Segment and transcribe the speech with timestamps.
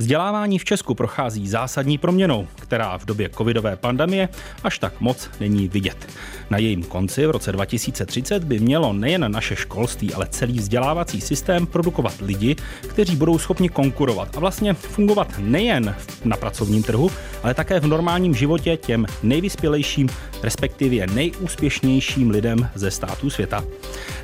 [0.00, 4.28] Vzdělávání v Česku prochází zásadní proměnou, která v době covidové pandemie
[4.64, 6.08] až tak moc není vidět.
[6.50, 11.66] Na jejím konci v roce 2030 by mělo nejen naše školství, ale celý vzdělávací systém
[11.66, 17.10] produkovat lidi, kteří budou schopni konkurovat a vlastně fungovat nejen na pracovním trhu,
[17.42, 20.08] ale také v normálním životě těm nejvyspělejším,
[20.42, 23.64] respektive nejúspěšnějším lidem ze států světa.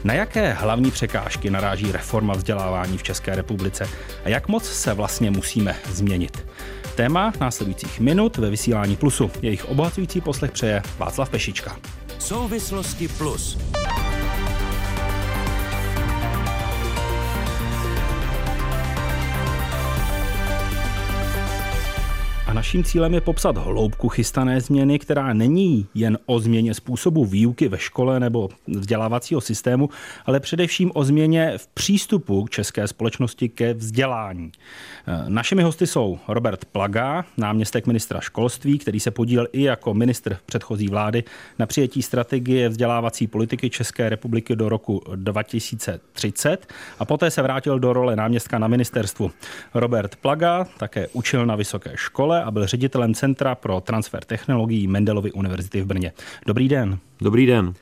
[0.05, 3.89] Na jaké hlavní překážky naráží reforma vzdělávání v České republice
[4.25, 6.47] a jak moc se vlastně musíme změnit?
[6.95, 9.31] Téma následujících minut ve vysílání Plusu.
[9.43, 11.77] Jejich obohacující poslech přeje Václav Pešička.
[12.19, 13.59] Souvislosti Plus.
[22.57, 27.79] Naším cílem je popsat hloubku chystané změny, která není jen o změně způsobu výuky ve
[27.79, 29.89] škole nebo vzdělávacího systému,
[30.27, 34.53] ale především o změně v přístupu k české společnosti ke vzdělání.
[35.29, 40.89] Našimi hosty jsou Robert Plaga, náměstek ministra školství, který se podílel i jako ministr předchozí
[40.89, 41.25] vlády
[41.59, 47.93] na přijetí strategie vzdělávací politiky České republiky do roku 2030 a poté se vrátil do
[47.93, 49.31] role náměstka na ministerstvu.
[49.75, 55.33] Robert Plaga také učil na vysoké škole a byl ředitelem Centra pro transfer technologií Mendelovy
[55.33, 56.13] univerzity v Brně.
[56.47, 56.99] Dobrý den.
[57.21, 57.75] Dobrý den.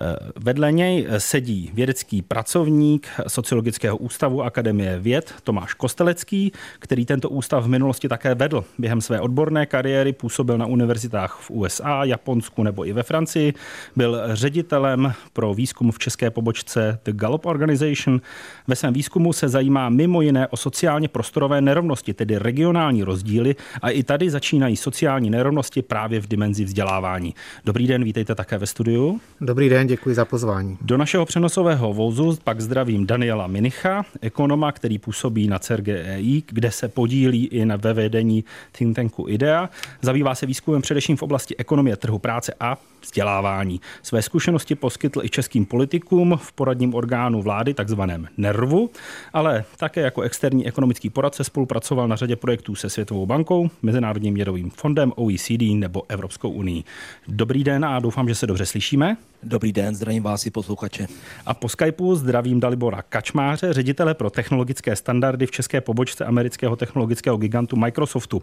[0.00, 7.64] Eh, vedle něj sedí vědecký pracovník Sociologického ústavu Akademie věd Tomáš Kostelecký, který tento ústav
[7.64, 8.64] v minulosti také vedl.
[8.78, 13.54] Během své odborné kariéry působil na univerzitách v USA, Japonsku nebo i ve Francii.
[13.96, 18.20] Byl ředitelem pro výzkum v české pobočce The Gallup Organization.
[18.66, 23.90] Ve svém výzkumu se zajímá mimo jiné o sociálně prostorové nerovnosti, tedy regionální rozdíly a
[23.90, 27.34] i tady začínají sociální nerovnosti právě v dimenzi vzdělávání.
[27.64, 29.20] Dobrý den, vítejte také ve studiu.
[29.40, 30.78] Dobrý den den, děkuji za pozvání.
[30.80, 36.88] Do našeho přenosového vozu pak zdravím Daniela Minicha, ekonoma, který působí na CERGEI, kde se
[36.88, 39.70] podílí i na ve vedení think tanku IDEA.
[40.02, 43.80] Zabývá se výzkumem především v oblasti ekonomie trhu práce a vzdělávání.
[44.02, 48.90] Své zkušenosti poskytl i českým politikům v poradním orgánu vlády, takzvaném NERVu,
[49.32, 54.70] ale také jako externí ekonomický poradce spolupracoval na řadě projektů se Světovou bankou, Mezinárodním měnovým
[54.70, 56.84] fondem, OECD nebo Evropskou unii.
[57.28, 59.16] Dobrý den a doufám, že se dobře slyšíme.
[59.42, 61.06] Dobrý den, zdravím vás i posluchače.
[61.46, 67.36] A po Skypeu zdravím Dalibora Kačmáře, ředitele pro technologické standardy v české pobočce amerického technologického
[67.36, 68.42] gigantu Microsoftu.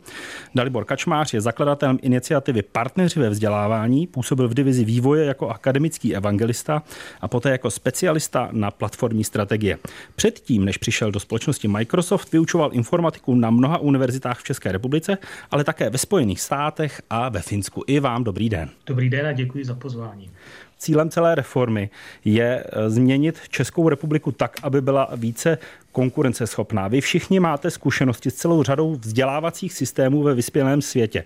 [0.55, 6.83] Dalibor Kačmář je zakladatelem iniciativy Partneři ve vzdělávání, působil v divizi vývoje jako akademický evangelista
[7.21, 9.77] a poté jako specialista na platformní strategie.
[10.15, 15.17] Předtím, než přišel do společnosti Microsoft, vyučoval informatiku na mnoha univerzitách v České republice,
[15.51, 17.83] ale také ve Spojených státech a ve Finsku.
[17.87, 18.69] I vám dobrý den.
[18.85, 20.31] Dobrý den a děkuji za pozvání.
[20.79, 21.89] Cílem celé reformy
[22.25, 25.57] je eh, změnit Českou republiku tak, aby byla více
[25.91, 26.87] konkurenceschopná.
[26.87, 31.23] Vy všichni máte zkušenosti s celou řadou vzdělávacích systémů ve vyspělém světě.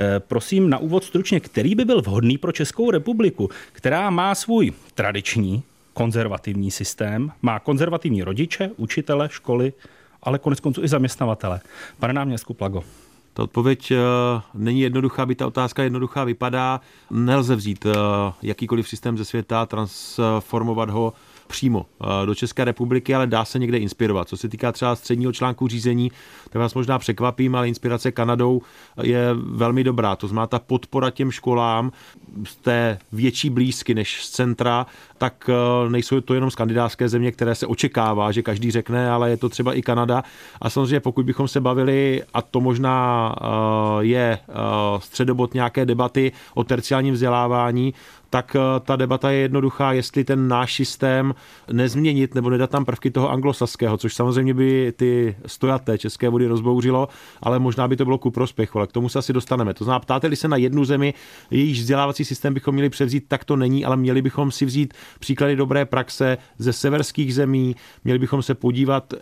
[0.00, 4.72] Eh, prosím na úvod stručně, který by byl vhodný pro Českou republiku, která má svůj
[4.94, 5.62] tradiční
[5.94, 9.72] konzervativní systém, má konzervativní rodiče, učitele, školy,
[10.22, 11.60] ale konec konců i zaměstnavatele.
[11.98, 12.84] Pane náměstku Plago.
[13.34, 13.96] Ta odpověď eh,
[14.54, 16.80] není jednoduchá, by ta otázka jednoduchá vypadá.
[17.10, 17.92] Nelze vzít eh,
[18.42, 21.12] jakýkoliv systém ze světa, transformovat ho
[21.50, 24.28] přímo eh, do České republiky, ale dá se někde inspirovat.
[24.28, 26.12] Co se týká třeba středního článku řízení,
[26.50, 28.62] tak vás možná překvapím, ale inspirace Kanadou
[29.02, 30.16] je velmi dobrá.
[30.16, 31.92] To znamená ta podpora těm školám
[32.44, 34.86] z té větší blízky než z centra,
[35.18, 39.36] tak eh, nejsou to jenom skandinávské země, které se očekává, že každý řekne, ale je
[39.36, 40.24] to třeba i Kanada.
[40.60, 43.44] A samozřejmě pokud bychom se bavili, a to možná eh,
[44.00, 44.38] je
[44.98, 47.94] středobod nějaké debaty o terciálním vzdělávání,
[48.30, 51.34] tak eh, ta debata je jednoduchá, jestli ten náš systém
[51.72, 57.08] nezměnit nebo nedat tam prvky toho anglosaského, což samozřejmě by ty stojaté české vody rozbouřilo,
[57.42, 59.74] ale možná by to bylo ku prospěchu, ale k tomu se asi dostaneme.
[59.74, 61.14] To znamená, ptáte-li se na jednu zemi,
[61.50, 65.56] jejíž vzdělávací systém bychom měli převzít, tak to není, ale měli bychom si vzít příklady
[65.56, 69.18] dobré praxe ze severských zemí, měli bychom se podívat uh,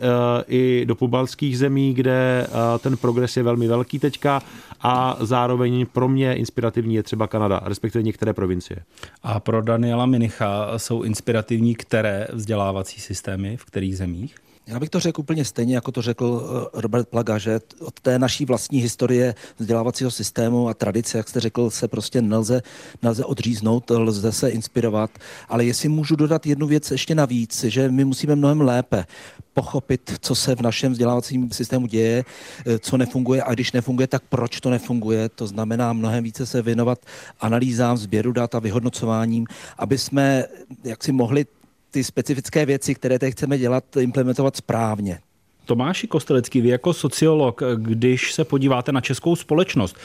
[0.48, 4.43] i do pobalských zemí, kde uh, ten progres je velmi velký teďka
[4.81, 8.78] a zároveň pro mě inspirativní je třeba Kanada, respektive některé provincie.
[9.23, 14.37] A pro Daniela Minicha jsou inspirativní které vzdělávací systémy, v kterých zemích?
[14.69, 18.19] Já bych to řekl úplně stejně, jako to řekl eh, Robert Plaga, že od té
[18.19, 22.62] naší vlastní historie vzdělávacího systému a tradice, jak jste řekl, se prostě nelze,
[23.03, 25.11] nelze odříznout, lze se inspirovat.
[25.49, 29.06] Ale jestli můžu dodat jednu věc ještě navíc, že my musíme mnohem lépe
[29.55, 32.25] pochopit, co se v našem vzdělávacím systému děje,
[32.67, 35.29] eh, co nefunguje a když nefunguje, tak proč to nefunguje.
[35.29, 36.99] To znamená mnohem více se věnovat
[37.41, 39.47] analýzám, sběru dat a vyhodnocováním,
[39.79, 40.44] aby jsme
[40.85, 41.47] jak si mohli
[41.90, 45.19] ty specifické věci, které teď chceme dělat, implementovat správně.
[45.64, 49.96] Tomáši Kostelecký, vy jako sociolog, když se podíváte na českou společnost,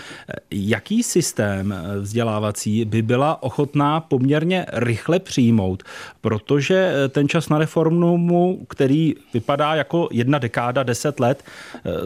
[0.52, 5.84] jaký systém vzdělávací by byla ochotná poměrně rychle přijmout,
[6.22, 11.44] protože ten čas na reformu, který vypadá jako jedna dekáda, deset let,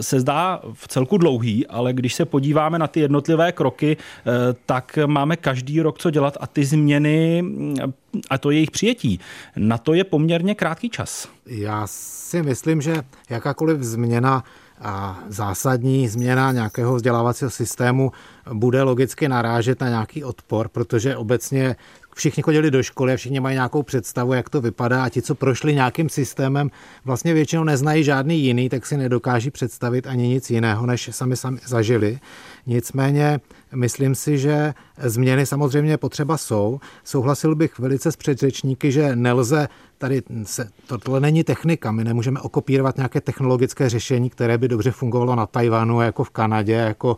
[0.02, 3.98] se zdá v celku dlouhý, ale když se podíváme na ty jednotlivé kroky,
[4.66, 7.44] tak máme každý rok co dělat a ty změny
[8.30, 9.20] a to jejich přijetí,
[9.56, 11.30] na to je poměrně krátký čas.
[11.46, 14.44] Já si myslím, že jakákoliv změna
[14.82, 18.12] a zásadní změna nějakého vzdělávacího systému
[18.54, 21.76] bude logicky narážet na nějaký odpor, protože obecně
[22.16, 25.36] všichni chodili do školy a všichni mají nějakou představu, jak to vypadá a ti, co
[25.36, 26.72] prošli nějakým systémem,
[27.06, 31.60] vlastně většinou neznají žádný jiný, tak si nedokáží představit ani nic jiného, než sami sami
[31.66, 32.20] zažili.
[32.66, 33.40] Nicméně
[33.76, 36.80] myslím si, že změny samozřejmě potřeba jsou.
[37.04, 39.68] Souhlasil bych velice s předřečníky, že nelze
[39.98, 40.70] tady se,
[41.04, 46.02] tohle není technika, my nemůžeme okopírovat nějaké technologické řešení, které by dobře fungovalo na Tajvanu,
[46.02, 47.18] jako v Kanadě, jako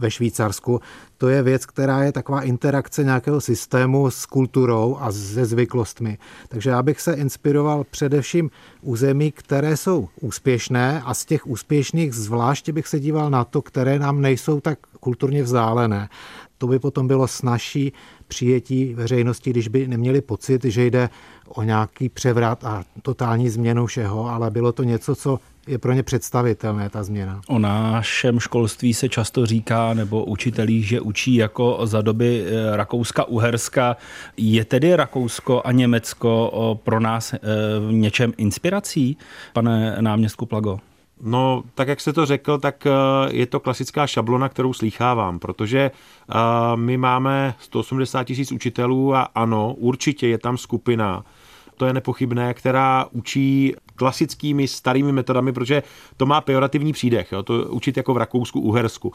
[0.00, 0.80] ve Švýcarsku.
[1.18, 6.18] To je věc, která je taková interakce nějakého systému s kulturou a se zvyklostmi.
[6.48, 8.50] Takže já bych se inspiroval především
[8.82, 13.62] u zemí, které jsou úspěšné a z těch úspěšných zvláště bych se díval na to,
[13.62, 15.99] které nám nejsou tak kulturně vzdálené.
[16.58, 17.92] To by potom bylo snažší
[18.28, 21.08] přijetí veřejnosti, když by neměli pocit, že jde
[21.48, 26.02] o nějaký převrat a totální změnu všeho, ale bylo to něco, co je pro ně
[26.02, 27.40] představitelné, ta změna.
[27.48, 33.96] O našem školství se často říká, nebo učitelí, že učí jako za doby eh, Rakouska-Uherska.
[34.36, 37.38] Je tedy Rakousko a Německo pro nás eh,
[37.88, 39.16] v něčem inspirací,
[39.52, 40.80] pane náměstku Plago?
[41.22, 42.90] No, tak jak jste to řekl, tak eh,
[43.30, 45.90] je to klasická šablona, kterou slýchávám, protože
[46.74, 51.24] my máme 180 tisíc učitelů a ano, určitě je tam skupina,
[51.80, 55.82] to je nepochybné, která učí klasickými starými metodami, protože
[56.16, 59.12] to má pejorativní přídech, jo, to učit jako v Rakousku, Uhersku.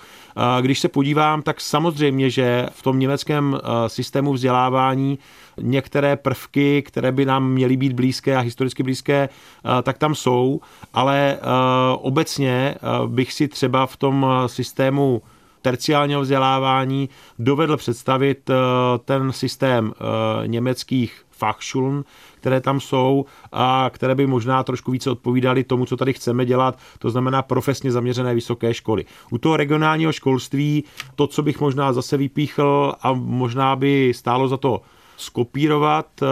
[0.62, 5.20] Když se podívám, tak samozřejmě, že v tom německém systému vzdělávání
[5.62, 9.30] některé prvky, které by nám měly být blízké a historicky blízké,
[9.84, 10.62] tak tam jsou,
[10.94, 11.38] ale
[12.02, 12.76] obecně
[13.08, 15.22] bych si třeba v tom systému
[15.62, 17.10] terciálního vzdělávání
[17.40, 18.50] dovedl představit
[19.06, 19.94] ten systém
[20.46, 22.04] německých Fachschulen,
[22.46, 26.80] které tam jsou a které by možná trošku více odpovídaly tomu, co tady chceme dělat,
[27.00, 29.06] to znamená profesně zaměřené vysoké školy.
[29.32, 30.84] U toho regionálního školství
[31.16, 34.82] to, co bych možná zase vypíchl a možná by stálo za to
[35.18, 36.28] skopírovat, eh,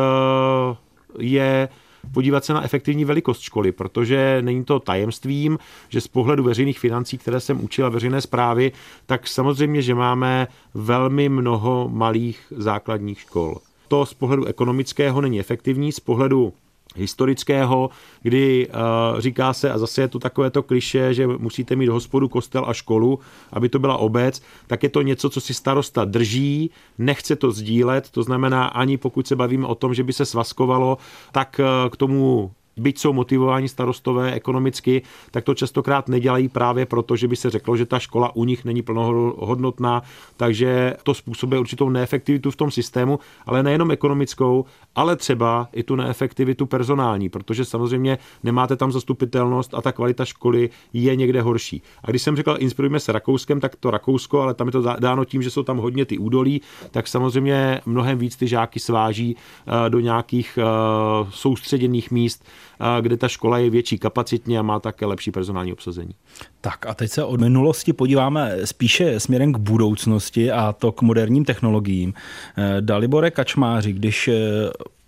[1.19, 1.69] je
[2.13, 5.57] podívat se na efektivní velikost školy, protože není to tajemstvím,
[5.89, 8.71] že z pohledu veřejných financí, které jsem učila veřejné zprávy,
[9.05, 13.57] tak samozřejmě, že máme velmi mnoho malých základních škol
[13.87, 16.53] to z pohledu ekonomického není efektivní, z pohledu
[16.95, 17.89] historického,
[18.21, 22.29] kdy uh, říká se, a zase je to takové to kliše, že musíte mít hospodu,
[22.29, 23.19] kostel a školu,
[23.51, 28.09] aby to byla obec, tak je to něco, co si starosta drží, nechce to sdílet,
[28.09, 30.97] to znamená ani pokud se bavíme o tom, že by se svazkovalo,
[31.31, 37.15] tak uh, k tomu byť jsou motivováni starostové ekonomicky, tak to častokrát nedělají právě proto,
[37.15, 40.01] že by se řeklo, že ta škola u nich není plnohodnotná,
[40.37, 44.65] takže to způsobuje určitou neefektivitu v tom systému, ale nejenom ekonomickou,
[44.95, 50.69] ale třeba i tu neefektivitu personální, protože samozřejmě nemáte tam zastupitelnost a ta kvalita školy
[50.93, 51.81] je někde horší.
[52.03, 55.25] A když jsem říkal, inspirujeme se Rakouskem, tak to Rakousko, ale tam je to dáno
[55.25, 56.61] tím, že jsou tam hodně ty údolí,
[56.91, 60.63] tak samozřejmě mnohem víc ty žáky sváží eh, do nějakých eh,
[61.29, 62.45] soustředěných míst,
[63.01, 66.15] kde ta škola je větší kapacitně a má také lepší personální obsazení.
[66.61, 71.45] Tak a teď se od minulosti podíváme spíše směrem k budoucnosti a to k moderním
[71.45, 72.13] technologiím.
[72.57, 74.33] Eh, Dalibore Kačmáři, když eh,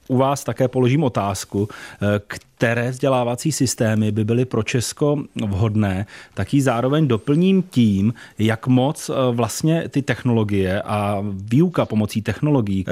[0.08, 2.22] u vás také položím otázku, eh,
[2.58, 9.12] které vzdělávací systémy by byly pro Česko vhodné, tak ji zároveň doplním tím, jak moc
[9.32, 12.86] vlastně ty technologie a výuka pomocí technologií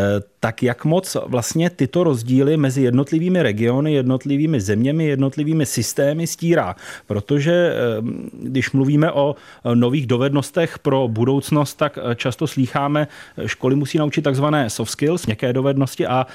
[0.44, 6.76] tak jak moc vlastně tyto rozdíly mezi jednotlivými regiony, jednotlivými zeměmi, jednotlivými systémy stírá.
[7.08, 7.74] Protože
[8.44, 9.36] když mluvíme o
[9.74, 13.08] nových dovednostech pro budoucnost, tak často slýcháme,
[13.46, 16.28] školy musí naučit takzvané soft skills, měkké dovednosti a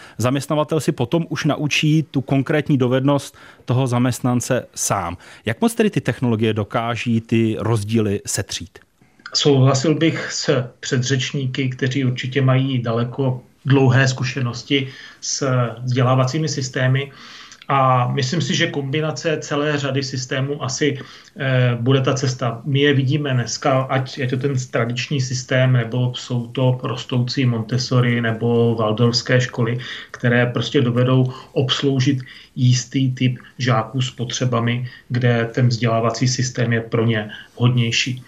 [0.68, 5.16] zaměstnavatel si potom už naučí tu konkrétní dovednost toho zaměstnance sám.
[5.46, 8.78] Jak moc tedy ty technologie dokáží ty rozdíly setřít?
[9.34, 14.88] Souhlasil bych s předřečníky, kteří určitě mají daleko dlouhé zkušenosti
[15.20, 15.44] s
[15.84, 17.12] vzdělávacími systémy
[17.68, 20.98] A myslím si, že kombinace celé řady systémů asi
[21.36, 22.62] eh, bude ta cesta.
[22.64, 28.20] My je vidíme dneska, ať je to ten tradiční systém, nebo jsou to rostoucí Montessori
[28.20, 29.78] nebo Waldorfské školy,
[30.10, 32.18] které prostě dovedou obsloužit
[32.56, 38.22] jistý typ žáků s potřebami, kde ten vzdělávací systém je pro ně hodnější.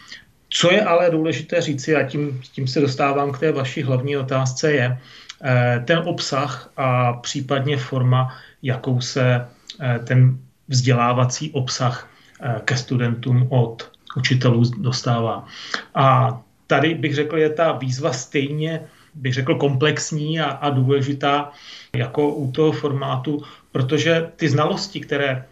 [0.50, 4.73] Co je ale důležité říci, a tím, tím se dostávám k té vaší hlavní otázce,
[4.73, 4.99] je
[5.44, 9.47] eh, ten obsah a případně forma, jakou se
[9.81, 10.38] eh, ten
[10.69, 15.47] vzdělávací obsah eh, ke studentům od učitelů dostává.
[15.95, 18.81] A tady bych řekl, je ta výzva stejně,
[19.14, 21.52] bych řekl, komplexní a, a důležitá
[21.97, 25.45] jako u toho formátu, protože ty znalosti, které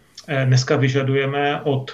[0.45, 1.91] dneska vyžadujeme od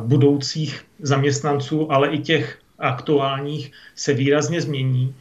[0.00, 5.14] budoucích zaměstnanců, ale i těch aktuálních se výrazně změní.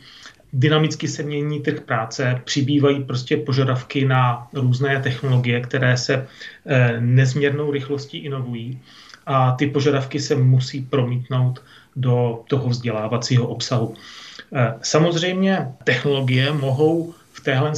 [0.58, 6.28] Dynamicky se mění trh práce, přibývají prostě požadavky na různé technologie, které se
[6.66, 8.80] eh, nezměrnou rychlostí inovují
[9.26, 11.64] a ty požadavky se musí promítnout
[11.96, 13.96] do toho vzdělávacího obsahu.
[14.56, 17.72] Eh, samozřejmě technologie mohou v téhle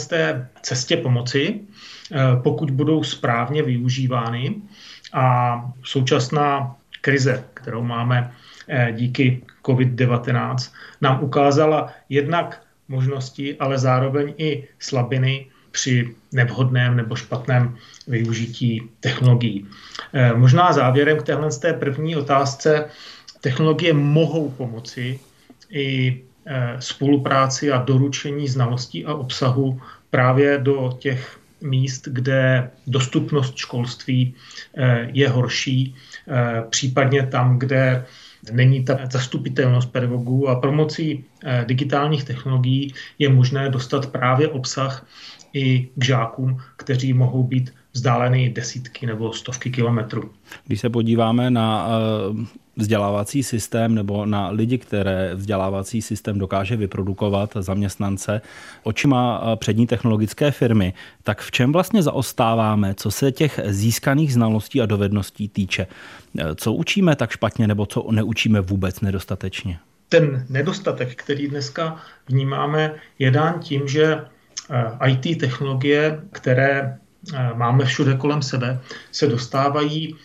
[0.61, 4.55] cestě pomoci, eh, pokud budou správně využívány
[5.13, 8.31] a současná krize, kterou máme
[8.91, 17.77] díky COVID-19, nám ukázala jednak možnosti, ale zároveň i slabiny při nevhodném nebo špatném
[18.07, 19.65] využití technologií.
[20.13, 22.85] Eh, možná závěrem k téhle té první otázce,
[23.41, 25.19] technologie mohou pomoci
[25.69, 34.33] i eh, spolupráci a doručení znalostí a obsahu právě do těch míst, kde dostupnost školství
[34.77, 35.95] eh, je horší,
[36.69, 38.05] případně tam, kde
[38.51, 45.07] není ta zastupitelnost pedagogů a promocí eh, digitálních technologií je možné dostat právě obsah
[45.53, 50.31] i k žákům, kteří mohou být vzdálený desítky nebo stovky kilometrů.
[50.65, 51.87] Když se podíváme na
[52.77, 58.41] vzdělávací systém nebo na lidi, které vzdělávací systém dokáže vyprodukovat, zaměstnance,
[58.83, 60.93] očima eh, přední technologické firmy,
[61.23, 65.87] tak v čem vlastně zaostáváme, co se těch získaných znalostí a dovedností týče?
[66.39, 69.79] Eh, co učíme tak špatně nebo co neučíme vůbec nedostatečně?
[70.09, 74.21] Ten nedostatek, který dneska vnímáme, je dán tím, že
[74.69, 76.97] eh, IT technologie, které
[77.53, 78.79] máme všude kolem sebe,
[79.11, 80.15] se dostávají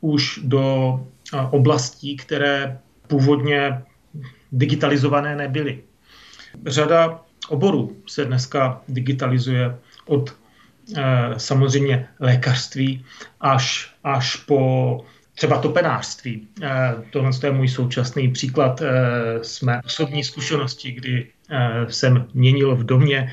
[0.00, 1.00] už do
[1.50, 3.82] oblastí, které původně
[4.52, 5.82] digitalizované nebyly.
[6.66, 10.36] Řada oborů se dneska digitalizuje od
[10.96, 11.02] eh,
[11.36, 13.04] samozřejmě lékařství
[13.40, 16.48] až, až po třeba topenářství.
[16.62, 18.82] Eh, tohle je můj současný příklad
[19.42, 21.28] z eh, mé osobní zkušenosti, kdy
[21.88, 23.32] jsem měnil v domě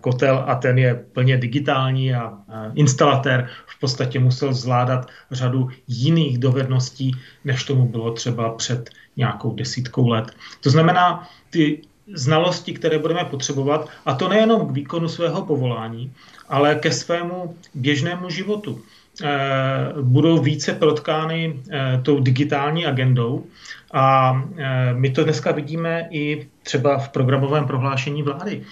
[0.00, 2.38] kotel a ten je plně digitální a
[2.74, 7.12] instalatér v podstatě musel zvládat řadu jiných dovedností,
[7.44, 10.32] než tomu bylo třeba před nějakou desítkou let.
[10.60, 11.82] To znamená, ty
[12.14, 16.12] znalosti, které budeme potřebovat, a to nejenom k výkonu svého povolání,
[16.48, 18.82] ale ke svému běžnému životu.
[19.22, 23.46] Eh, budou více protkány eh, tou digitální agendou
[23.92, 28.62] a eh, my to dneska vidíme i třeba v programovém prohlášení vlády.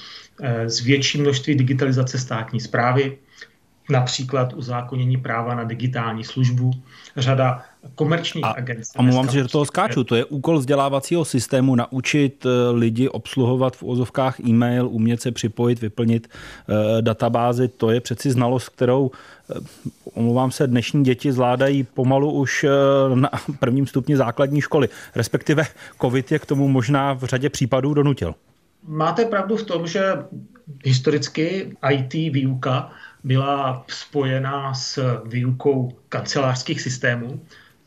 [0.66, 3.18] Z větší množství digitalizace státní zprávy,
[3.90, 6.70] například uzákonění práva na digitální službu,
[7.16, 8.84] řada komerčních a, agent.
[8.96, 10.04] A mluvám, že do toho skáču.
[10.04, 15.80] To je úkol vzdělávacího systému naučit eh, lidi obsluhovat v ozovkách e-mail, umět se připojit,
[15.80, 16.28] vyplnit
[16.68, 17.68] uh, databázy.
[17.68, 19.56] To je přeci znalost, kterou, uh,
[20.14, 22.66] omlouvám se, dnešní děti zvládají pomalu už
[23.14, 24.88] na prvním stupni základní školy.
[25.14, 25.64] Respektive
[26.00, 28.34] COVID je k tomu možná v řadě případů donutil.
[28.86, 30.02] Máte pravdu v tom, že
[30.84, 32.90] historicky IT výuka
[33.24, 37.40] byla spojená s výukou kancelářských systémů,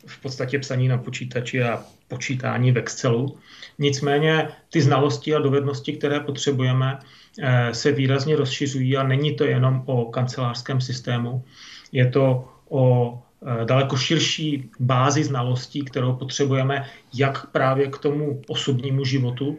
[0.06, 3.38] v podstatě psaní na počítači a počítání v Excelu.
[3.78, 6.98] Nicméně ty znalosti a dovednosti, které potřebujeme,
[7.42, 11.44] eh, se výrazně rozšiřují a není to jenom o kancelářském systému,
[11.92, 19.04] je to o eh, daleko širší bázi znalostí, kterou potřebujeme jak právě k tomu osobnímu
[19.04, 19.58] životu,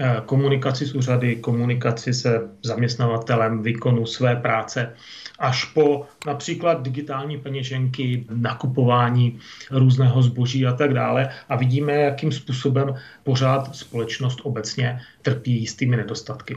[0.00, 4.94] eh, komunikaci s úřady, komunikaci se zaměstnavatelem, výkonu své práce,
[5.42, 9.38] až po například digitální peněženky, nakupování
[9.70, 11.28] různého zboží a tak dále.
[11.48, 12.94] A vidíme, jakým způsobem
[13.24, 16.56] pořád společnost obecně trpí jistými nedostatky.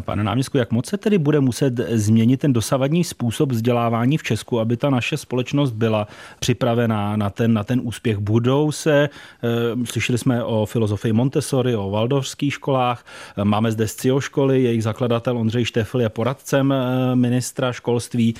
[0.00, 4.60] Pane náměstku, jak moc se tedy bude muset změnit ten dosavadní způsob vzdělávání v Česku,
[4.60, 8.18] aby ta naše společnost byla připravená na ten, na ten úspěch?
[8.18, 9.08] Budou se,
[9.42, 13.06] eh, slyšeli jsme o filozofii Montessori, o Waldorfských školách.
[13.44, 16.74] Máme zde SCIO školy, jejich zakladatel Ondřej Štefl je poradcem
[17.14, 18.34] ministra školství.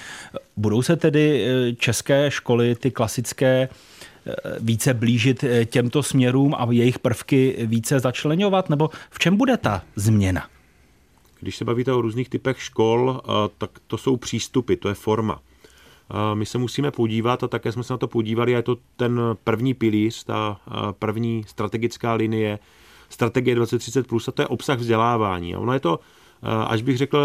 [0.57, 1.47] Budou se tedy
[1.79, 3.69] české školy, ty klasické,
[4.60, 8.70] více blížit těmto směrům a jejich prvky více začlenovat?
[8.70, 10.46] Nebo v čem bude ta změna?
[11.40, 13.20] Když se bavíte o různých typech škol,
[13.58, 15.40] tak to jsou přístupy, to je forma.
[16.34, 19.20] My se musíme podívat, a také jsme se na to podívali, a je to ten
[19.44, 20.60] první pilíř, ta
[20.99, 22.58] první strategická linie,
[23.08, 25.54] strategie 2030+, plus, a to je obsah vzdělávání.
[25.54, 26.00] A ono je to,
[26.66, 27.18] až bych řekl,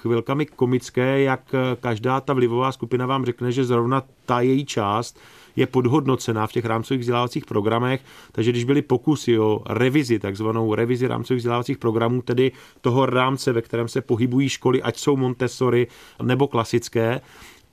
[0.00, 5.18] chvilkami komické, jak každá ta vlivová skupina vám řekne, že zrovna ta její část
[5.56, 8.00] je podhodnocená v těch rámcových vzdělávacích programech,
[8.32, 13.62] takže když byly pokusy o revizi, takzvanou revizi rámcových vzdělávacích programů, tedy toho rámce, ve
[13.62, 15.86] kterém se pohybují školy, ať jsou Montessori
[16.22, 17.20] nebo klasické,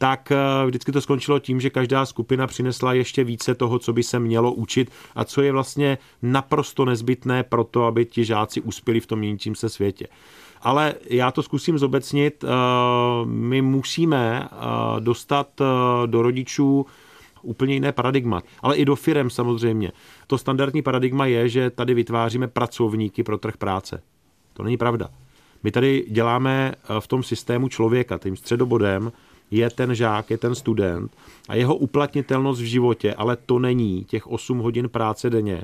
[0.04, 4.04] tak eh, vždycky to skončilo tím, že každá skupina přinesla ještě více toho, co by
[4.04, 9.00] se mělo učit a co je vlastně naprosto nezbytné pro to, aby ti žáci uspěli
[9.00, 10.08] v tom měnícím se světě.
[10.62, 12.44] Ale já to zkusím zobecnit.
[12.44, 12.48] Eh,
[13.26, 14.56] my musíme eh,
[15.00, 15.48] dostat
[16.06, 16.86] do rodičů
[17.44, 19.92] úplně jiné paradigma, ale i do firem samozřejmě.
[20.28, 24.02] To standardní paradigma je, že tady vytváříme pracovníky pro trh práce.
[24.54, 25.10] To není pravda.
[25.64, 29.12] My tady děláme v tom systému člověka, tím středobodem
[29.52, 31.12] je ten žák, je ten student
[31.50, 35.64] a jeho uplatnitelnost v životě, ale to není těch 8 hodin práce denně,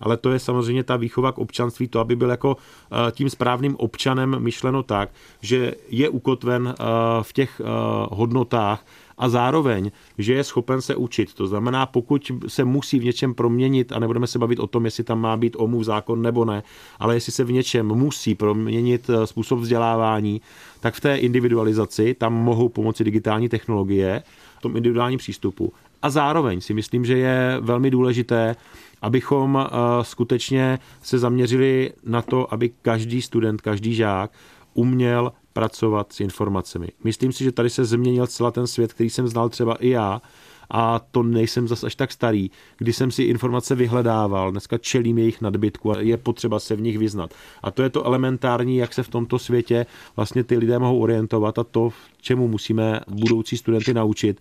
[0.00, 3.76] ale to je samozřejmě ta výchova k občanství, to, aby byl jako eh, tím správným
[3.76, 5.10] občanem myšleno tak,
[5.40, 6.84] že je ukotven eh,
[7.22, 7.64] v těch eh,
[8.10, 8.86] hodnotách,
[9.20, 11.34] a zároveň, že je schopen se učit.
[11.34, 15.04] To znamená, pokud se musí v něčem proměnit, a nebudeme se bavit o tom, jestli
[15.04, 16.62] tam má být omluv zákon nebo ne,
[16.98, 20.40] ale jestli se v něčem musí proměnit eh, způsob vzdělávání,
[20.80, 24.22] tak v té individualizaci tam mohou pomoci digitální technologie,
[24.58, 25.72] v tom individuálním přístupu.
[26.02, 28.56] A zároveň si myslím, že je velmi důležité,
[29.02, 29.70] abychom eh,
[30.04, 34.30] skutečně se zaměřili na to, aby každý student, každý žák
[34.74, 36.88] uměl pracovat s informacemi.
[37.04, 40.22] Myslím si, že tady se změnil celý ten svět, který jsem znal třeba i já,
[40.70, 45.40] a to nejsem zas až tak starý, kdy jsem si informace vyhledával, dneska čelím jejich
[45.40, 47.34] nadbytku a je potřeba se v nich vyznat.
[47.62, 51.58] A to je to elementární, jak se v tomto světě vlastně ty lidé mohou orientovat
[51.58, 51.90] a to,
[52.20, 54.40] čemu musíme budoucí studenty naučit,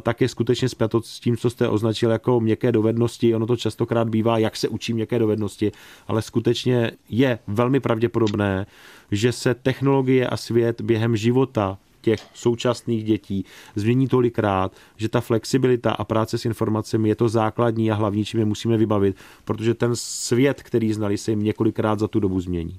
[0.00, 3.34] tak je skutečně s tím, co jste označil jako měkké dovednosti.
[3.34, 5.72] Ono to častokrát bývá, jak se učí měkké dovednosti,
[6.08, 8.66] ale skutečně je velmi pravděpodobné,
[9.10, 15.90] že se technologie a svět během života těch současných dětí změní tolikrát, že ta flexibilita
[15.90, 19.90] a práce s informacemi je to základní a hlavní, čím je musíme vybavit, protože ten
[19.94, 22.76] svět, který znali, se jim několikrát za tu dobu změní.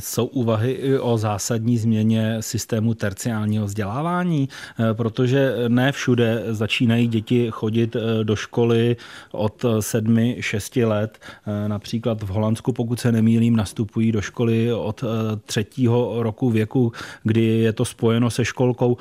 [0.00, 4.48] Jsou úvahy i o zásadní změně systému terciálního vzdělávání,
[4.78, 8.96] eh, protože ne všude začínají děti chodit eh, do školy
[9.32, 11.18] od 7-6 let.
[11.46, 15.04] Eh, například v Holandsku, pokud se nemýlím, nastupují do školy od
[15.46, 18.96] třetího roku věku, kdy je to spojeno se školkou.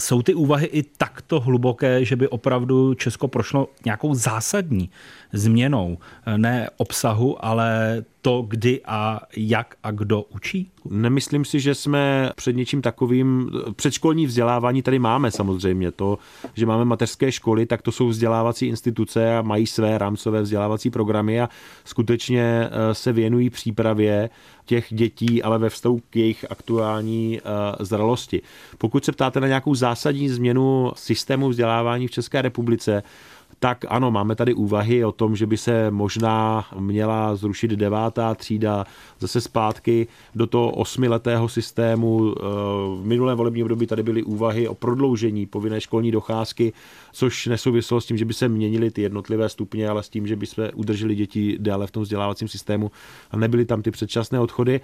[0.00, 4.90] Jsou ty úvahy i takto hluboké, že by opravdu Česko prošlo nějakou zásadní
[5.34, 5.98] změnou
[6.36, 10.70] ne obsahu, ale to, kdy a jak a kdo učí?
[10.90, 15.90] Nemyslím si, že jsme před něčím takovým, předškolní vzdělávání tady máme samozřejmě.
[15.90, 16.18] To,
[16.54, 21.40] že máme mateřské školy, tak to jsou vzdělávací instituce a mají své rámcové vzdělávací programy
[21.40, 21.48] a
[21.84, 24.30] skutečně eh, se věnují přípravě
[24.64, 27.40] těch dětí, ale ve vztahu k jejich aktuální eh,
[27.84, 28.42] zralosti.
[28.78, 33.02] Pokud se ptáte na nějakou zásadní změnu systému vzdělávání v České republice,
[33.64, 38.84] tak ano, máme tady úvahy o tom, že by se možná měla zrušit devátá třída,
[39.18, 42.34] zase zpátky do toho osmiletého systému.
[42.36, 42.42] Eh,
[43.00, 46.72] v minulém volebním období tady byly úvahy o prodloužení povinné školní docházky,
[47.12, 50.36] což nesouviselo s tím, že by se měnily ty jednotlivé stupně, ale s tím, že
[50.36, 52.90] by jsme udrželi děti déle v tom vzdělávacím systému
[53.30, 54.80] a nebyly tam ty předčasné odchody.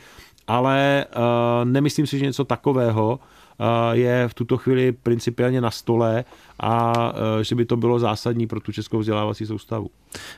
[0.47, 1.23] Ale uh,
[1.65, 3.21] nemyslím si, že něco takového
[3.93, 6.25] je v tuto chvíli principiálně na stole
[6.61, 6.93] a
[7.41, 9.91] e, že by to bylo zásadní pro tu českou vzdělávací soustavu.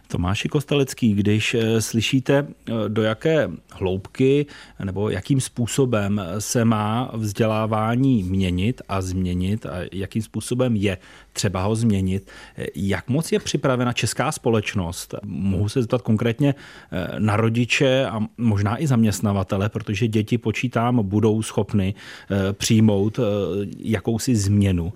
[0.08, 2.46] Tomáši Kostelecký, když e, slyšíte, e,
[2.88, 4.46] do jaké hloubky
[4.84, 10.98] nebo jakým způsobem se má vzdělávání měnit a změnit a jakým způsobem je
[11.32, 12.30] třeba ho změnit,
[12.74, 15.14] jak moc je připravena česká společnost?
[15.24, 16.54] Mohu se zeptat konkrétně
[17.18, 21.94] na rodiče a možná i zaměstnavatele, protože děti počítám budou schopny
[22.52, 23.20] přijmout
[23.78, 24.92] jakousi změnu,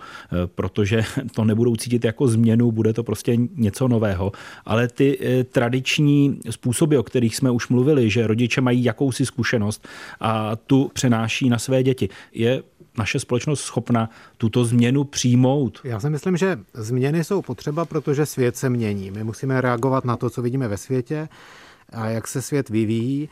[0.55, 1.03] protože
[1.35, 4.33] to nebudou cítit jako změnu, bude to prostě něco nového.
[4.67, 9.89] Ale ty eh, tradiční způsoby, o kterých jsme už mluvili, že rodiče mají jakousi zkušenost
[10.21, 12.63] a tu přenáší na své děti, je
[12.99, 15.81] naše společnost schopna tuto změnu přijmout?
[15.85, 19.11] Já si myslím, že změny jsou potřeba, protože svět se mění.
[19.11, 21.29] My musíme reagovat na to, co vidíme ve světě.
[21.93, 23.29] a jak se svět vyvíjí.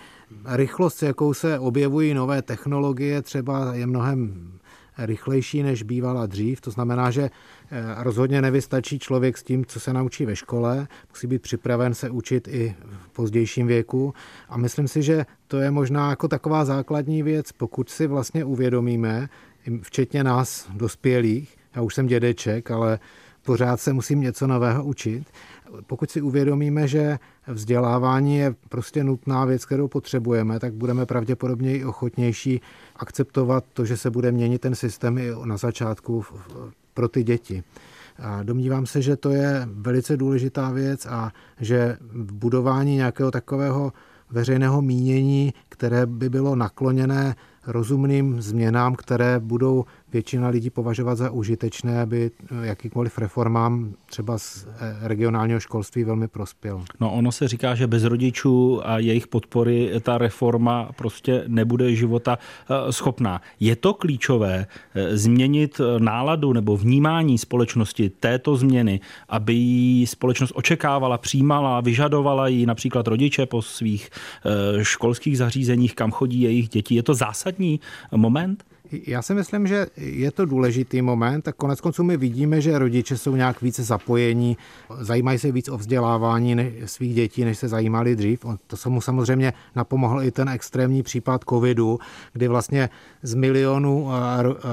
[0.46, 4.50] Rychlost, jakou se objevují nové technologie, třeba je mnohem
[4.98, 6.60] rychlejší, než bývala dřív.
[6.60, 7.30] To znamená, že
[7.96, 10.88] rozhodně nevystačí člověk s tím, co se naučí ve škole.
[11.10, 14.14] Musí být připraven se učit i v pozdějším věku.
[14.48, 19.28] A myslím si, že to je možná jako taková základní věc, pokud si vlastně uvědomíme,
[19.82, 22.98] včetně nás, dospělých, já už jsem dědeček, ale
[23.42, 25.24] pořád se musím něco nového učit.
[25.86, 31.84] Pokud si uvědomíme, že vzdělávání je prostě nutná věc, kterou potřebujeme, tak budeme pravděpodobně i
[31.84, 32.60] ochotnější
[32.96, 36.24] akceptovat to, že se bude měnit ten systém i na začátku
[36.94, 37.62] pro ty děti.
[38.18, 43.92] A domnívám se, že to je velice důležitá věc a že v budování nějakého takového
[44.30, 47.34] veřejného mínění, které by bylo nakloněné
[47.66, 52.30] rozumným změnám, které budou většina lidí považovat za užitečné, aby
[52.62, 56.84] jakýkoliv reformám třeba z eh, regionálního školství velmi prospěl.
[57.00, 62.38] No ono se říká, že bez rodičů a jejich podpory ta reforma prostě nebude života
[62.38, 63.40] eh, schopná.
[63.60, 71.18] Je to klíčové eh, změnit náladu nebo vnímání společnosti této změny, aby ji společnost očekávala,
[71.18, 74.10] přijímala, vyžadovala ji například rodiče po svých
[74.82, 76.94] školských zařízeních, kam chodí jejich děti.
[76.94, 77.80] Je to zásadní
[78.16, 78.64] moment?
[78.92, 83.18] Já si myslím, že je to důležitý moment a konec konců my vidíme, že rodiče
[83.18, 84.56] jsou nějak více zapojení,
[85.00, 88.44] zajímají se víc o vzdělávání svých dětí, než se zajímali dřív.
[88.66, 91.98] To se mu samozřejmě napomohl i ten extrémní případ covidu,
[92.32, 92.90] kdy vlastně
[93.24, 94.08] z milionů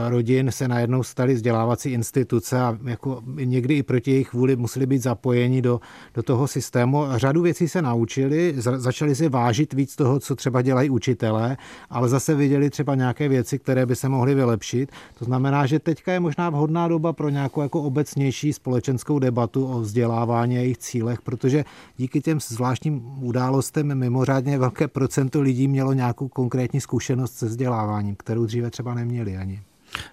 [0.07, 5.03] rodin se najednou staly vzdělávací instituce a jako někdy i proti jejich vůli museli být
[5.03, 5.79] zapojeni do,
[6.13, 7.03] do toho systému.
[7.15, 11.57] Řadu věcí se naučili, začali si vážit víc toho, co třeba dělají učitelé,
[11.89, 14.91] ale zase viděli třeba nějaké věci, které by se mohly vylepšit.
[15.19, 19.79] To znamená, že teďka je možná vhodná doba pro nějakou jako obecnější společenskou debatu o
[19.79, 21.65] vzdělávání a jejich cílech, protože
[21.97, 28.40] díky těm zvláštním událostem mimořádně velké procento lidí mělo nějakou konkrétní zkušenost se vzděláváním, kterou
[28.45, 29.61] dříve třeba neměli ani.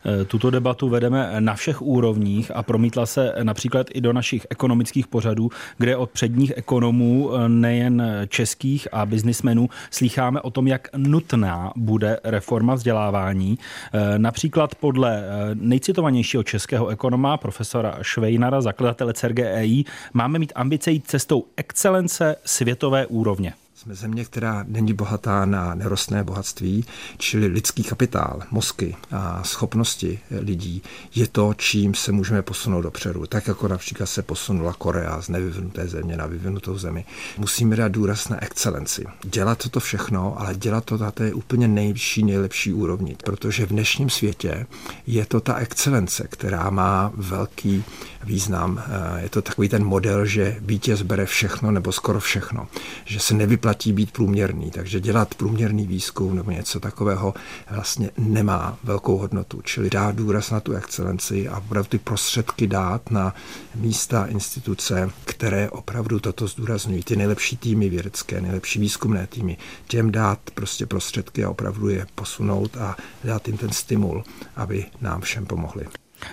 [0.06, 5.06] Eh, tuto debatu vedeme na všech úrovních a promítla se například i do našich ekonomických
[5.06, 11.72] pořadů, kde od předních ekonomů, eh, nejen českých a biznismenů, slýcháme o tom, jak nutná
[11.76, 13.58] bude reforma vzdělávání.
[13.92, 21.44] Eh, například podle nejcitovanějšího českého ekonoma, profesora Švejnara, zakladatele CERGEI, máme mít ambice jít cestou
[21.56, 23.52] excelence světové úrovně.
[23.78, 26.84] Jsme země, která není bohatá na nerostné bohatství,
[27.18, 30.82] čili lidský kapitál, mozky a schopnosti lidí
[31.14, 33.26] je to, čím se můžeme posunout dopředu.
[33.26, 37.04] Tak jako například se posunula Korea z nevyvinuté země na vyvinutou zemi.
[37.38, 39.04] Musíme dát důraz na excelenci.
[39.24, 44.10] Dělat toto všechno, ale dělat to na té úplně nejvyšší, nejlepší úrovni, protože v dnešním
[44.10, 44.66] světě
[45.06, 47.84] je to ta excelence, která má velký
[48.28, 48.82] význam.
[49.18, 52.68] Je to takový ten model, že vítěz bere všechno nebo skoro všechno,
[53.04, 57.34] že se nevyplatí být průměrný, takže dělat průměrný výzkum nebo něco takového
[57.70, 59.62] vlastně nemá velkou hodnotu.
[59.62, 63.34] Čili dát důraz na tu excelenci a opravdu ty prostředky dát na
[63.74, 67.02] místa, instituce, které opravdu toto zdůrazňují.
[67.02, 72.76] Ty nejlepší týmy vědecké, nejlepší výzkumné týmy, těm dát prostě prostředky a opravdu je posunout
[72.76, 74.24] a dát jim ten stimul,
[74.56, 75.86] aby nám všem pomohli.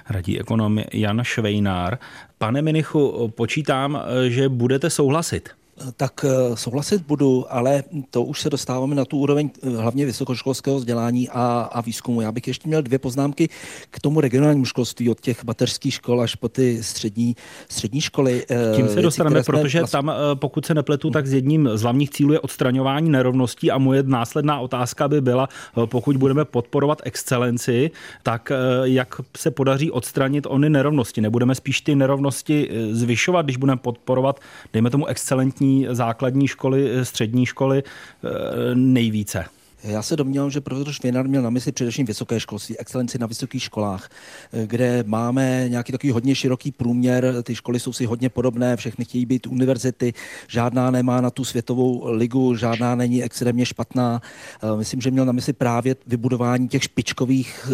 [0.10, 1.98] Radí ekonom Jan Švejnár.
[2.38, 5.50] Pane Minichu, počítám, že budete souhlasit
[5.98, 10.78] tak eh, souhlasit budu, ale to už se dostáváme na tu úroveň eh, hlavně vysokoškolského
[10.78, 12.22] vzdělání a, a výzkumu.
[12.22, 13.50] Já bych ještě měl dvě poznámky
[13.92, 17.36] k tomu regionálnímu školství od těch mateřských škol až po ty střední,
[17.70, 18.46] střední školy.
[18.50, 19.98] Eh, Tím se dostaneme, protože vlastně...
[19.98, 24.04] tam, pokud se nepletu, tak z jedním z hlavních cílů je odstraňování nerovností a moje
[24.04, 25.50] následná otázka by byla,
[25.86, 27.92] pokud budeme podporovat excelenci,
[28.24, 28.52] tak
[28.84, 31.22] jak se podaří odstranit ony nerovnosti?
[31.22, 34.40] Nebudeme spíš ty nerovnosti zvyšovat, když budeme podporovat,
[34.74, 39.46] dejme tomu, excelentní kvalitní základní školy, střední školy eh, nejvíce?
[39.84, 43.64] Já se domnívám, že profesor Švěnar měl na mysli především vysoké školství, excelenci na vysokých
[43.64, 44.10] školách,
[44.54, 49.06] eh, kde máme nějaký takový hodně široký průměr, ty školy jsou si hodně podobné, všechny
[49.06, 50.14] chtějí být univerzity,
[50.48, 54.22] žádná nemá na tu světovou ligu, žádná není extrémně špatná.
[54.22, 57.70] Eh, myslím, že měl na mysli právě vybudování těch špičkových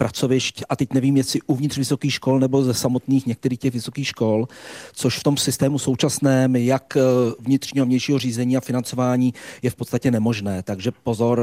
[0.00, 4.48] pracovišť a teď nevím, jestli uvnitř vysokých škol nebo ze samotných některých těch vysokých škol,
[4.92, 7.00] což v tom systému současném, jak eh,
[7.40, 10.62] vnitřního vnějšího řízení a financování je v podstatě nemožné.
[10.62, 11.40] Takže pozor,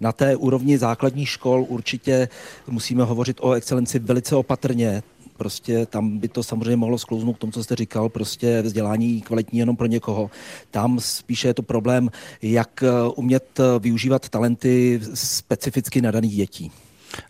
[0.00, 2.28] na té úrovni základních škol určitě
[2.66, 5.02] musíme hovořit o excelenci velice opatrně
[5.36, 9.58] prostě tam by to samozřejmě mohlo sklouznout k tomu, co jste říkal, prostě vzdělání kvalitní
[9.58, 10.30] jenom pro někoho.
[10.70, 12.10] Tam spíše je to problém,
[12.42, 16.70] jak eh, umět eh, využívat talenty specificky nadaných dětí.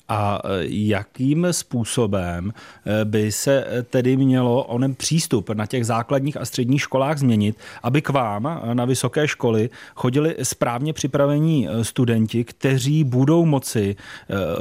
[0.08, 6.44] A e, jakým způsobem e, by se tedy mělo onen přístup na těch základních a
[6.44, 13.04] středních školách změnit, aby k vám na vysoké školy chodili správně připravení e, studenti, kteří
[13.04, 13.96] budou moci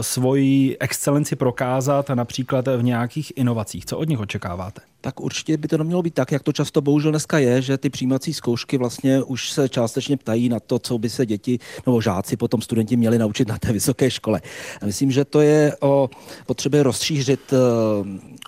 [0.01, 3.85] svoji excelenci prokázat například v nějakých inovacích?
[3.85, 4.81] Co od nich očekáváte?
[5.01, 7.89] tak určitě by to nemělo být tak, jak to často bohužel dneska je, že ty
[7.89, 12.37] přijímací zkoušky vlastně už se částečně ptají na to, co by se děti nebo žáci
[12.37, 14.41] potom studenti měli naučit na té vysoké škole.
[14.81, 16.09] A myslím, že to je o
[16.45, 17.57] potřebě rozšířit eh,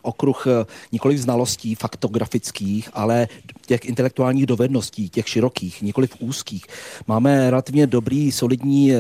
[0.02, 3.28] okruh eh, nikoli znalostí faktografických, ale
[3.70, 6.66] těch intelektuálních dovedností, těch širokých, nikoli v úzkých.
[7.08, 8.98] Máme relativně dobrý, solidní eh,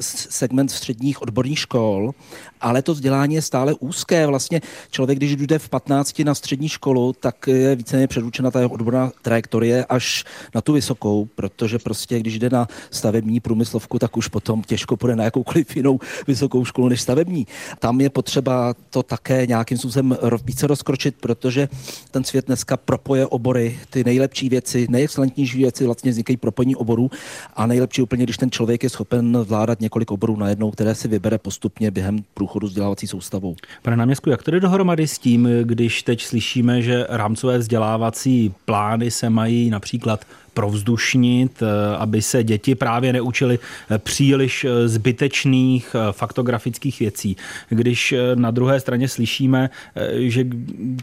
[0.00, 2.12] segment středních odborných škol,
[2.60, 4.26] ale to vzdělání je stále úzké.
[4.26, 4.60] Vlastně
[4.90, 9.12] člověk, když jde v 15 na střední školu, tak je víceméně předurčena ta jeho odborná
[9.22, 14.62] trajektorie až na tu vysokou, protože prostě, když jde na stavební průmyslovku, tak už potom
[14.62, 17.46] těžko půjde na jakoukoliv jinou vysokou školu než stavební.
[17.78, 21.68] Tam je potřeba to také nějakým způsobem více rozkročit, protože
[22.10, 27.10] ten svět dneska propoje obory, ty nejlepší věci, nejexcelentnější věci vlastně vznikají propojení oborů
[27.56, 31.38] a nejlepší úplně, když ten člověk je schopen vládat několik oborů najednou, které si vybere
[31.38, 33.56] postupně během průchodu vzdělávací soustavou.
[33.82, 39.30] Pane náměstku, jak jde dohromady s tím, když teď slyšíme, že rámcové vzdělávací plány se
[39.30, 40.24] mají například
[40.60, 47.36] provzdušnit, eh, aby se děti právě neučily eh, příliš eh, zbytečných faktografických věcí.
[47.68, 49.70] Když na druhé straně slyšíme,
[50.16, 50.46] že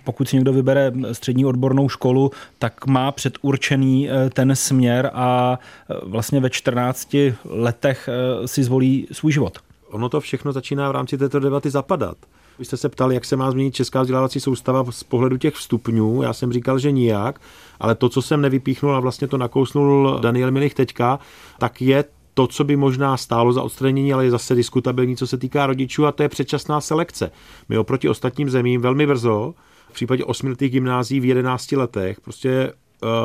[0.04, 5.60] pokud si někdo vybere střední odbornou školu, tak má předurčený ten směr a
[6.04, 7.16] vlastně ve 14
[7.46, 8.10] letech
[8.46, 9.58] si zvolí svůj život.
[9.90, 12.18] Ono to všechno začíná v rámci této debaty zapadat.
[12.60, 16.22] Vy jste se ptali, jak se má změnit česká vzdělávací soustava z pohledu těch vstupňů.
[16.22, 17.42] Já jsem říkal, že nijak,
[17.80, 21.20] ale to, co jsem nevypíchnul a vlastně to nakousnul Daniel Milich teďka,
[21.60, 25.38] tak je to, co by možná stálo za odstranění, ale je zase diskutabilní, co se
[25.38, 27.32] týká rodičů, a to je předčasná selekce.
[27.70, 29.54] My oproti ostatním zemím velmi brzo,
[29.90, 32.74] v případě osmiletých gymnází v 11 letech, prostě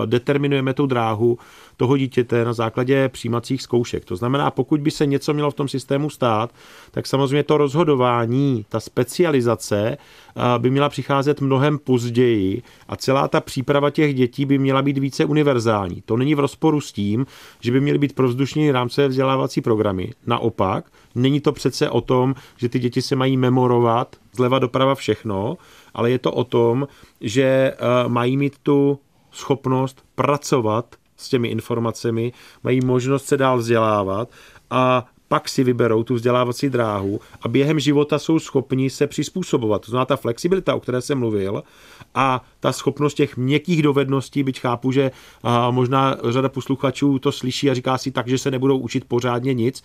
[0.07, 1.39] determinujeme tu dráhu
[1.77, 4.05] toho dítěte na základě přijímacích zkoušek.
[4.05, 6.51] To znamená, pokud by se něco mělo v tom systému stát,
[6.91, 13.41] tak samozřejmě to rozhodování, ta specializace eh, by měla přicházet mnohem později a celá ta
[13.41, 16.03] příprava těch dětí by měla být více univerzální.
[16.07, 17.27] To není v rozporu s tím,
[17.61, 20.13] že by měly být provzdušní rámcové vzdělávací programy.
[20.27, 25.57] Naopak, není to přece o tom, že ty děti se mají memorovat zleva doprava všechno,
[25.95, 26.89] ale je to o tom,
[27.21, 28.99] že eh, mají mít tu
[29.33, 34.31] schopnost pracovat s těmi informacemi, mají možnost se dál vzdělávat
[34.71, 39.83] a pak si vyberou tu vzdělávací dráhu a během života jsou schopni se přizpůsobovat.
[39.83, 41.63] To znamená ta flexibilita, o které jsem mluvil,
[42.15, 45.11] a ta schopnost těch měkkých dovedností, byť chápu, že
[45.71, 49.83] možná řada posluchačů to slyší a říká si tak, že se nebudou učit pořádně nic,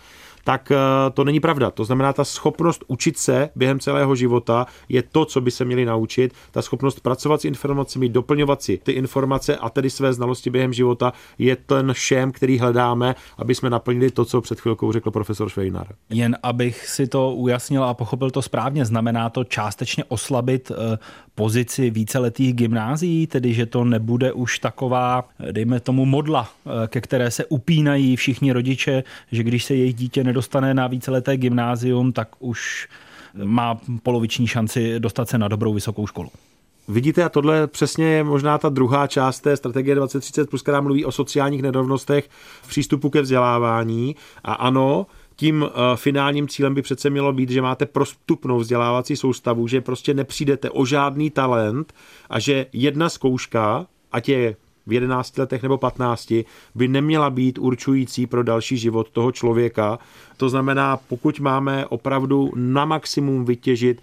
[0.47, 0.77] tak eh,
[1.13, 1.71] to není pravda.
[1.71, 5.85] To znamená, ta schopnost učit se během celého života je to, co by se měli
[5.85, 6.33] naučit.
[6.51, 11.13] Ta schopnost pracovat s informacemi, doplňovat si ty informace a tedy své znalosti během života
[11.37, 15.87] je ten šém, který hledáme, aby jsme naplnili to, co před chvilkou řekl profesor Švejnar.
[16.09, 20.97] Jen abych si to ujasnil a pochopil to správně, znamená to částečně oslabit eh,
[21.35, 27.31] pozici víceletých gymnázií, tedy že to nebude už taková, dejme tomu, modla, eh, ke které
[27.31, 32.87] se upínají všichni rodiče, že když se jejich dítě nedostane na víceleté gymnázium, tak už
[33.43, 36.29] má poloviční šanci dostat se na dobrou vysokou školu.
[36.89, 41.05] Vidíte, a tohle přesně je možná ta druhá část té strategie 2030, plus, která mluví
[41.05, 42.29] o sociálních nerovnostech
[42.61, 44.15] v přístupu ke vzdělávání.
[44.43, 45.05] A ano,
[45.39, 50.13] tím uh, finálním cílem by přece mělo být, že máte prostupnou vzdělávací soustavu, že prostě
[50.13, 51.93] nepřijdete o žádný talent
[52.29, 54.55] a že jedna zkouška, ať je
[54.87, 56.33] v 11 letech nebo 15,
[56.75, 59.99] by neměla být určující pro další život toho člověka.
[60.37, 64.01] To znamená, pokud máme opravdu na maximum vytěžit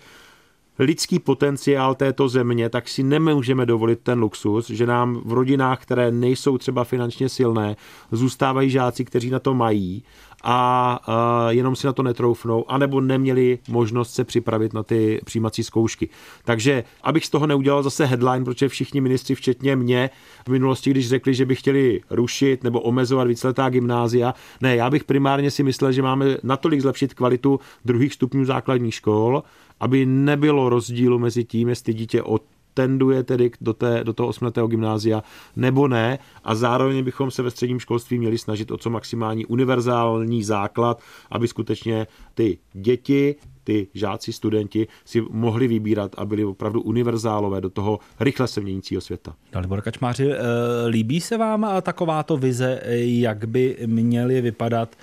[0.78, 6.10] lidský potenciál této země, tak si nemůžeme dovolit ten luxus, že nám v rodinách, které
[6.10, 7.76] nejsou třeba finančně silné,
[8.12, 10.02] zůstávají žáci, kteří na to mají
[10.44, 15.64] a uh, jenom si na to netroufnou, anebo neměli možnost se připravit na ty přijímací
[15.64, 16.08] zkoušky.
[16.44, 20.10] Takže abych z toho neudělal zase headline, protože všichni ministři, včetně mě,
[20.46, 25.04] v minulosti, když řekli, že by chtěli rušit nebo omezovat víceletá gymnázia, ne, já bych
[25.04, 29.42] primárně si myslel, že máme natolik zlepšit kvalitu druhých stupňů základních škol,
[29.80, 32.42] aby nebylo rozdílu mezi tím, jestli dítě od
[32.74, 35.22] tenduje tedy do, té, do toho osmletého gymnázia
[35.56, 36.18] nebo ne.
[36.44, 41.48] A zároveň bychom se ve středním školství měli snažit o co maximální univerzální základ, aby
[41.48, 47.98] skutečně ty děti, ty žáci, studenti si mohli vybírat a byli opravdu univerzálové do toho
[48.20, 49.34] rychle se měnícího světa.
[49.52, 50.36] Dalibor Kačmáři, eh,
[50.88, 54.96] líbí se vám takováto vize, jak by měli vypadat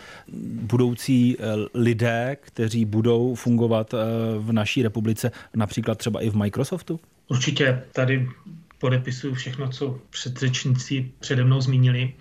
[0.62, 1.44] budoucí eh,
[1.74, 3.98] lidé, kteří budou fungovat eh,
[4.38, 7.00] v naší republice, například třeba i v Microsoftu?
[7.28, 8.30] Určitě tady
[8.78, 12.14] podepisuju všechno, co předřečníci přede mnou zmínili.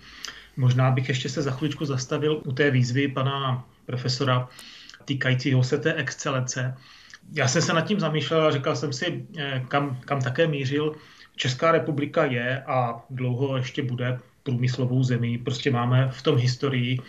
[0.57, 4.49] Možná bych ještě se za chvíličku zastavil u té výzvy pana profesora
[5.05, 6.75] týkajícího se té excelence.
[7.33, 10.95] Já jsem se nad tím zamýšlel a říkal jsem si, eh, kam, kam také mířil.
[11.35, 15.37] Česká republika je a dlouho ještě bude průmyslovou zemí.
[15.37, 16.99] Prostě máme v tom historii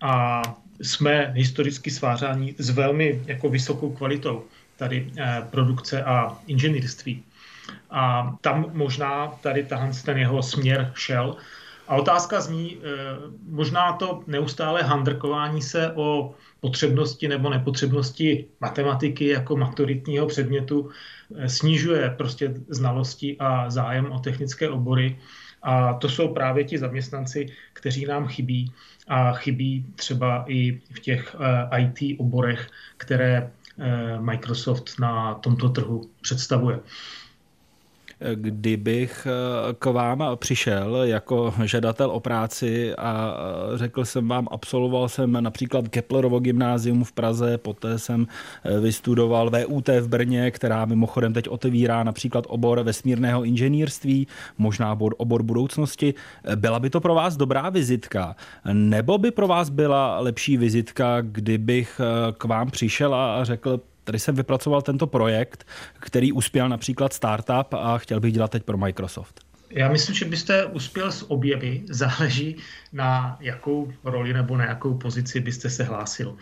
[0.00, 0.42] a
[0.80, 4.44] jsme historicky svářáni s velmi jako vysokou kvalitou
[4.76, 7.22] tady eh, produkce a inženýrství.
[7.90, 9.66] A tam možná tady
[10.04, 11.36] ten jeho směr šel.
[11.90, 12.86] A otázka zní, eh,
[13.48, 20.90] možná to neustále handrkování se o potřebnosti nebo nepotřebnosti matematiky jako maturitního předmětu
[21.34, 25.18] eh, snižuje prostě znalosti a zájem o technické obory.
[25.62, 28.72] A to jsou právě ti zaměstnanci, kteří nám chybí
[29.08, 33.50] a chybí třeba i v těch eh, IT oborech, které
[34.20, 36.80] Microsoft na tomto trhu představuje
[38.34, 43.34] kdybych eh, k vám přišel jako žadatel o práci a
[43.74, 48.26] eh, řekl jsem vám, absolvoval jsem například Keplerovo gymnázium v Praze, poté jsem
[48.64, 54.26] eh, vystudoval VUT v Brně, která mimochodem teď otevírá například obor vesmírného inženýrství,
[54.58, 56.14] možná obor, obor budoucnosti.
[56.54, 58.36] Byla by to pro vás dobrá vizitka?
[58.72, 62.00] Nebo by pro vás byla lepší vizitka, kdybych
[62.38, 65.66] k vám přišel a řekl, Tady jsem vypracoval tento projekt,
[66.00, 69.40] který uspěl například startup a chtěl bych dělat teď pro Microsoft.
[69.70, 72.56] Já myslím, že byste uspěl s objevy, záleží
[72.92, 76.36] na jakou roli nebo na jakou pozici byste se hlásil.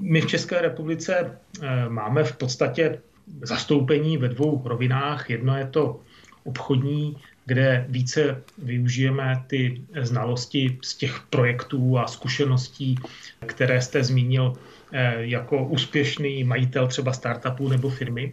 [0.00, 2.98] My v České republice eh, máme v podstatě
[3.42, 5.30] zastoupení ve dvou rovinách.
[5.30, 6.00] Jedno je to
[6.44, 12.98] obchodní, kde více využijeme ty znalosti z těch projektů a zkušeností,
[13.46, 14.52] které jste zmínil
[15.18, 18.32] jako úspěšný majitel třeba startupů nebo firmy.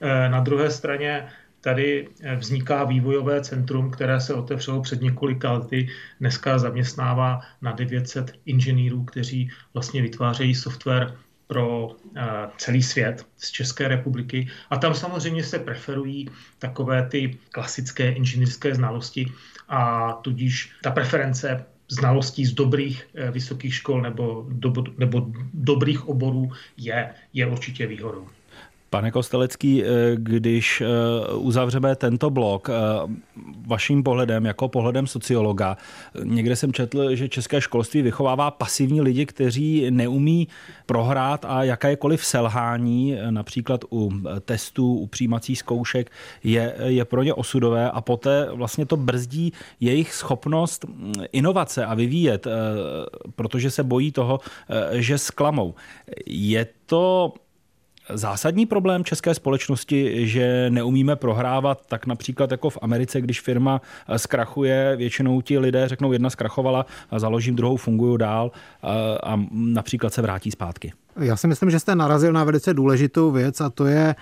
[0.00, 1.28] Eh, na druhé straně
[1.60, 5.88] tady eh, vzniká vývojové centrum, které se otevřelo před několika lety.
[6.20, 11.14] Dneska zaměstnává na 900 inženýrů, kteří vlastně vytvářejí software
[11.46, 11.96] pro
[12.56, 14.48] celý svět z České republiky.
[14.70, 19.26] A tam samozřejmě se preferují takové ty klasické inženýrské znalosti
[19.68, 26.52] a tudíž ta preference znalostí z dobrých eh, vysokých škol nebo, do, nebo dobrých oborů
[26.76, 28.28] je, je určitě výhodou.
[28.92, 30.86] Pane Kostelecký, eh, když eh,
[31.34, 32.70] uzavřeme tento blok
[33.66, 35.76] vaším pohledem, jako pohledem sociologa,
[36.24, 40.48] někde jsem četl, že české školství vychovává pasivní lidi, kteří neumí
[40.86, 46.10] prohrát a jakékoliv selhání, například u testů, u přijímacích zkoušek,
[46.44, 51.94] je, je pro ně osudové a poté vlastně to brzdí jejich schopnost mm, inovace a
[51.94, 52.46] vyvíjet,
[53.36, 54.40] protože se bojí toho,
[54.92, 55.74] že sklamou.
[56.26, 57.34] Je to
[58.08, 63.80] zásadní problém české společnosti, že neumíme prohrávat tak například jako v Americe, když firma
[64.16, 66.86] zkrachuje, většinou ti lidé řeknou, jedna zkrachovala,
[67.16, 68.50] založím druhou, funguju dál
[69.22, 70.92] a například se vrátí zpátky.
[71.20, 74.14] Já si myslím, že jste narazil na velice důležitou věc a to je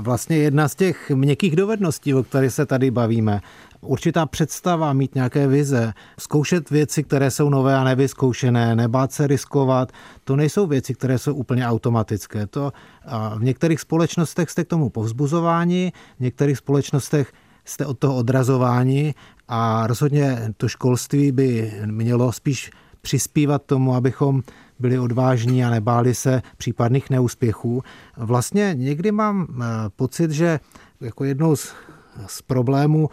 [0.00, 3.40] vlastně jedna z těch měkkých dovedností, o kterých se tady bavíme
[3.84, 9.92] určitá představa, mít nějaké vize, zkoušet věci, které jsou nové a nevyzkoušené, nebát se riskovat,
[10.24, 12.46] to nejsou věci, které jsou úplně automatické.
[12.46, 12.72] To
[13.38, 17.32] v některých společnostech jste k tomu povzbuzováni, v některých společnostech
[17.64, 19.14] jste od toho odrazováni
[19.48, 22.70] a rozhodně to školství by mělo spíš
[23.00, 24.42] přispívat tomu, abychom
[24.78, 27.82] byli odvážní a nebáli se případných neúspěchů.
[28.16, 29.64] Vlastně někdy mám eh,
[29.96, 30.60] pocit, že
[31.00, 31.74] jako jednou z,
[32.26, 33.08] z problémů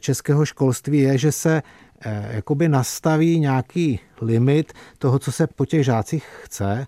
[0.00, 1.62] českého školství je, že se
[2.00, 6.86] eh, jakoby nastaví nějaký limit toho, co se po těch žácích chce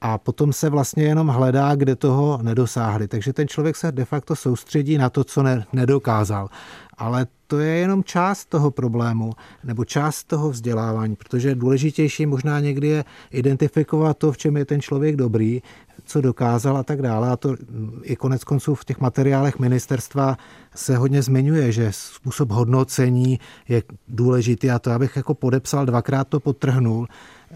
[0.00, 3.08] a potom se vlastně jenom hledá, kde toho nedosáhli.
[3.08, 6.48] Takže ten člověk se de facto soustředí na to, co ne, nedokázal.
[6.98, 9.32] ale to je jenom část toho problému
[9.64, 14.80] nebo část toho vzdělávání, protože důležitější možná někdy je identifikovat to, v čem je ten
[14.80, 15.62] člověk dobrý,
[16.04, 17.30] co dokázal a tak dále.
[17.30, 17.56] A to
[18.02, 20.36] i konec konců v těch materiálech ministerstva
[20.74, 26.40] se hodně zmiňuje, že způsob hodnocení je důležitý a to abych jako podepsal, dvakrát to
[26.40, 27.06] potrhnul,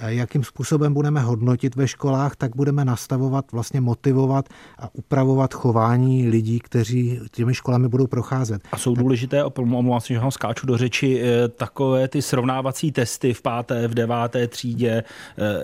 [0.07, 6.61] jakým způsobem budeme hodnotit ve školách, tak budeme nastavovat, vlastně motivovat a upravovat chování lidí,
[6.61, 8.63] kteří těmi školami budou procházet.
[8.73, 13.35] A jsou důležité, omlouvám se, že ho skáču do řeči, eh, takové ty srovnávací testy
[13.35, 14.91] v páté, v deváté třídě.
[14.91, 15.05] Eh,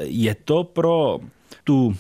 [0.01, 1.19] je to pro
[1.65, 1.95] tu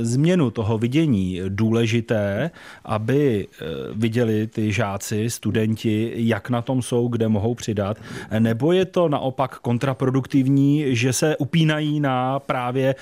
[0.00, 2.50] změnu toho vidění důležité,
[2.84, 3.64] aby eh,
[3.94, 7.96] viděli ty žáci, studenti, jak na tom jsou, kde mohou přidat,
[8.38, 12.94] nebo je to naopak kontraproduktivní, že se upínají na právě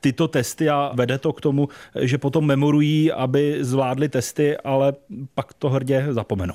[0.00, 1.68] tyto testy a vede to k tomu,
[2.00, 4.92] že potom memorují, aby zvládli testy, ale
[5.34, 6.54] pak to hrdě zapomenou.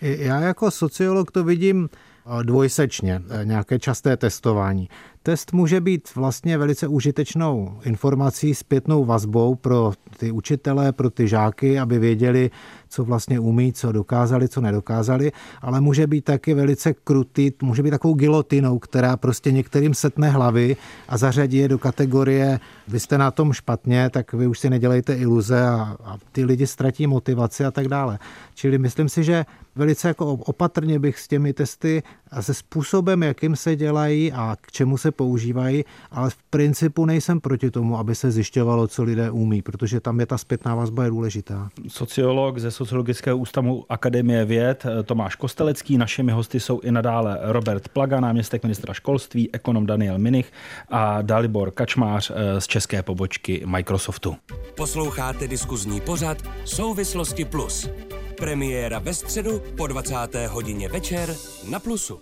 [0.00, 4.88] Já jako sociolog to vidím eh, dvojsečně, eh, nějaké časté testování.
[5.26, 11.78] Test může být vlastně velice užitečnou informací, zpětnou vazbou pro ty učitele, pro ty žáky,
[11.78, 12.50] aby věděli,
[12.88, 17.90] co vlastně umí, co dokázali, co nedokázali, ale může být taky velice krutý, může být
[17.90, 20.76] takovou gilotinou, která prostě některým setne hlavy
[21.08, 25.14] a zařadí je do kategorie vy jste na tom špatně, tak vy už si nedělejte
[25.14, 28.18] iluze a, a ty lidi ztratí motivaci a tak dále.
[28.54, 29.44] Čili myslím si, že
[29.76, 32.02] velice jako opatrně bych s těmi testy
[32.34, 37.40] a se způsobem, jakým se dělají a k čemu se používají, ale v principu nejsem
[37.40, 41.10] proti tomu, aby se zjišťovalo, co lidé umí, protože tam je ta zpětná vazba je
[41.10, 41.68] důležitá.
[41.88, 48.20] Sociolog ze Sociologického ústavu Akademie věd Tomáš Kostelecký, našimi hosty jsou i nadále Robert Plaga,
[48.20, 50.52] náměstek ministra školství, ekonom Daniel Minich
[50.90, 54.36] a Dalibor Kačmář eh, z české pobočky Microsoftu.
[54.76, 57.88] Posloucháte diskuzní pořad Souvislosti Plus.
[58.44, 60.14] Premiéra ve středu po 20.
[60.48, 61.36] hodině večer
[61.70, 62.20] na Plusu.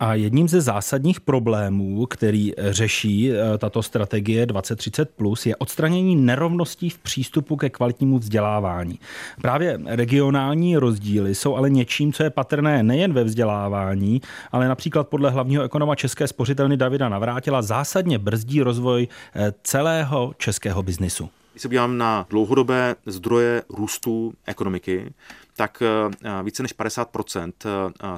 [0.00, 6.98] A jedním ze zásadních problémů, který řeší eh, tato strategie 2030, je odstranění nerovností v
[6.98, 8.98] přístupu ke kvalitnímu vzdělávání.
[9.42, 14.20] Právě regionální rozdíly jsou ale něčím, co je patrné nejen ve vzdělávání,
[14.52, 20.82] ale například podle hlavního ekonoma České spořitelny Davida Navrátila zásadně brzdí rozvoj eh, celého českého
[20.82, 21.30] biznisu.
[21.54, 25.14] Když se podívám na dlouhodobé zdroje růstu ekonomiky,
[25.56, 27.52] tak eh, více než 50%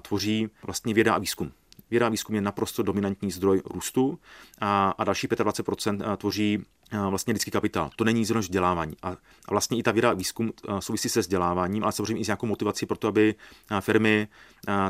[0.03, 1.53] tvoří vlastně věda a výzkum.
[1.91, 4.18] Věda a výzkum je naprosto dominantní zdroj růstu
[4.61, 6.64] a, a další 25% tvoří
[7.11, 7.91] vlastně lidský kapitál.
[7.97, 8.95] To není zrovna vzdělávání.
[9.03, 9.16] A,
[9.51, 12.97] vlastně i ta věda výzkum souvisí se vzděláváním, ale samozřejmě i s nějakou motivací pro
[12.97, 13.34] to, aby
[13.80, 14.28] firmy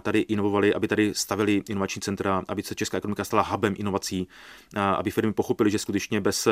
[0.03, 4.29] tady inovovaly, aby tady stavili inovační centra, aby se česká ekonomika stala hubem inovací,
[4.77, 6.49] aby firmy pochopily, že skutečně bez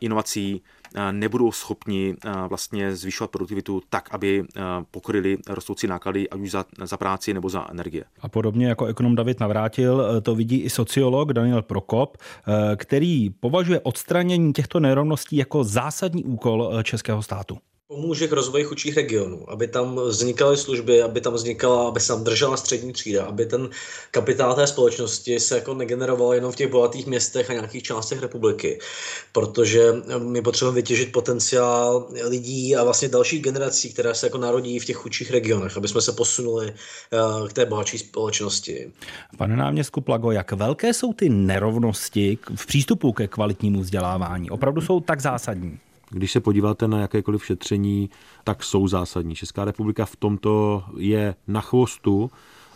[0.00, 0.62] inovací
[1.10, 2.16] nebudou schopni
[2.48, 4.44] vlastně zvyšovat produktivitu tak, aby
[4.90, 8.04] pokryli rostoucí náklady, ať už za, za práci nebo za energie.
[8.20, 12.16] A podobně jako ekonom David Navrátil, to vidí i sociolog Daniel Prokop,
[12.76, 18.96] který považuje odstranění těchto nerovností jako zásadní úkol e, českého státu pomůže k rozvoji chudších
[18.96, 23.46] regionů, aby tam vznikaly služby, aby tam vznikala, aby se tam držela střední třída, aby
[23.46, 23.68] ten
[24.10, 28.78] kapitál té společnosti se jako negeneroval jenom v těch bohatých městech a nějakých částech republiky,
[29.32, 34.84] protože my potřebujeme vytěžit potenciál lidí a vlastně dalších generací, které se jako narodí v
[34.84, 38.92] těch chudších regionech, aby jsme se posunuli eh, k té bohatší společnosti.
[39.36, 44.50] Pane náměstku Plago, jak velké jsou ty nerovnosti v přístupu ke kvalitnímu vzdělávání?
[44.50, 45.78] Opravdu jsou tak zásadní?
[46.10, 48.10] Když se podíváte na jakékoliv šetření,
[48.44, 49.34] tak jsou zásadní.
[49.34, 52.30] Česká republika v tomto je na chvostu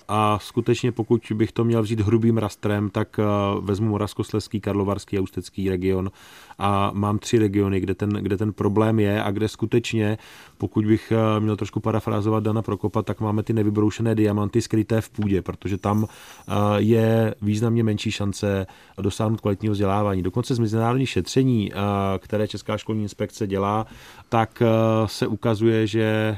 [0.08, 3.24] a skutečně pokud bych to měl vzít hrubým rastrem, tak eh,
[3.60, 6.10] vezmu Moravskoslezský, Karlovarský a Ústecký region
[6.58, 10.18] a mám tři regiony, kde ten, kde ten problém je a kde skutečně,
[10.58, 15.10] pokud bych eh, měl trošku parafrázovat Dana Prokopa, tak máme ty nevybroušené diamanty skryté v
[15.10, 18.66] půdě, protože tam eh, je významně menší šance
[19.00, 20.22] dosáhnout kvalitního vzdělávání.
[20.22, 21.72] Dokonce z mezinárodních šetření,
[22.18, 23.86] které Česká školní inspekce dělá,
[24.28, 24.62] tak
[25.06, 26.36] se ukazuje, že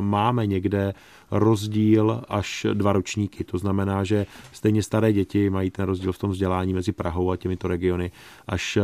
[0.00, 0.94] máme někde
[1.30, 3.44] rozdíl až dva ročníky.
[3.44, 7.36] To znamená, že stejně staré děti mají ten rozdíl v tom vzdělání mezi Prahou a
[7.36, 8.10] těmito regiony
[8.48, 8.82] až uh,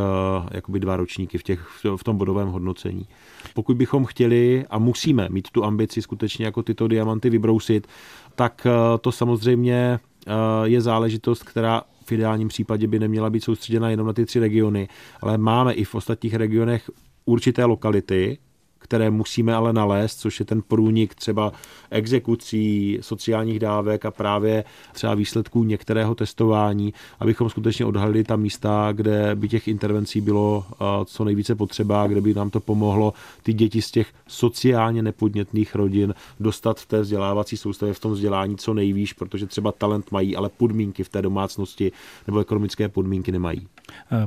[0.50, 1.60] jakoby dva ročníky v, těch,
[1.96, 3.06] v tom bodovém hodnocení.
[3.54, 7.86] Pokud bychom chtěli a musíme mít tu ambici skutečně jako tyto diamanty vybrousit,
[8.34, 10.32] tak uh, to samozřejmě uh,
[10.64, 14.88] je záležitost, která v ideálním případě by neměla být soustředěna jenom na ty tři regiony,
[15.20, 16.90] ale máme i v ostatních regionech
[17.24, 18.38] určité lokality,
[18.86, 21.52] které musíme ale nalézt, což je ten průnik třeba
[21.90, 29.34] exekucí, sociálních dávek a právě třeba výsledků některého testování, abychom skutečně odhalili ta místa, kde
[29.34, 30.64] by těch intervencí bylo
[31.04, 33.12] co nejvíce potřeba, kde by nám to pomohlo
[33.42, 38.56] ty děti z těch sociálně nepodnětných rodin dostat v té vzdělávací soustavě, v tom vzdělání
[38.56, 41.92] co nejvíš, protože třeba talent mají, ale podmínky v té domácnosti
[42.26, 43.66] nebo ekonomické podmínky nemají.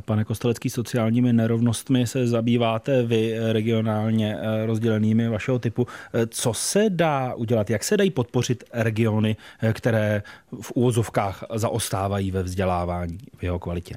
[0.06, 5.88] Pane Kostelecký, sociálními nerovnostmi se zabýváte vy regionálně eh, rozdělenými vašeho typu.
[6.14, 7.70] Eh, co se dá udělat?
[7.70, 10.24] Jak se dají podpořit regiony, eh, které
[10.62, 13.96] v úvozovkách zaostávají ve vzdělávání v jeho kvalitě?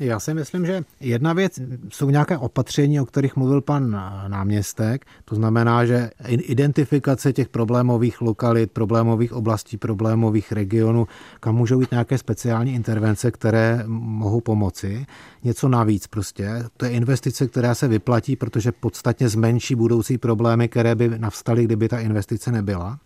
[0.00, 3.90] Já si myslím, že jedna věc jsou nějaké opatření, o kterých mluvil pan
[4.28, 5.06] náměstek.
[5.24, 11.06] To znamená, že identifikace těch problémových lokalit, problémových oblastí, problémových regionů,
[11.40, 15.06] kam můžou jít nějaké speciální intervence, které mohou pomoci.
[15.44, 16.64] Něco navíc prostě.
[16.76, 21.88] To je investice, která se vyplatí, protože podstatně zmenší budoucí problémy, které by navstaly, kdyby
[21.88, 22.98] ta investice nebyla.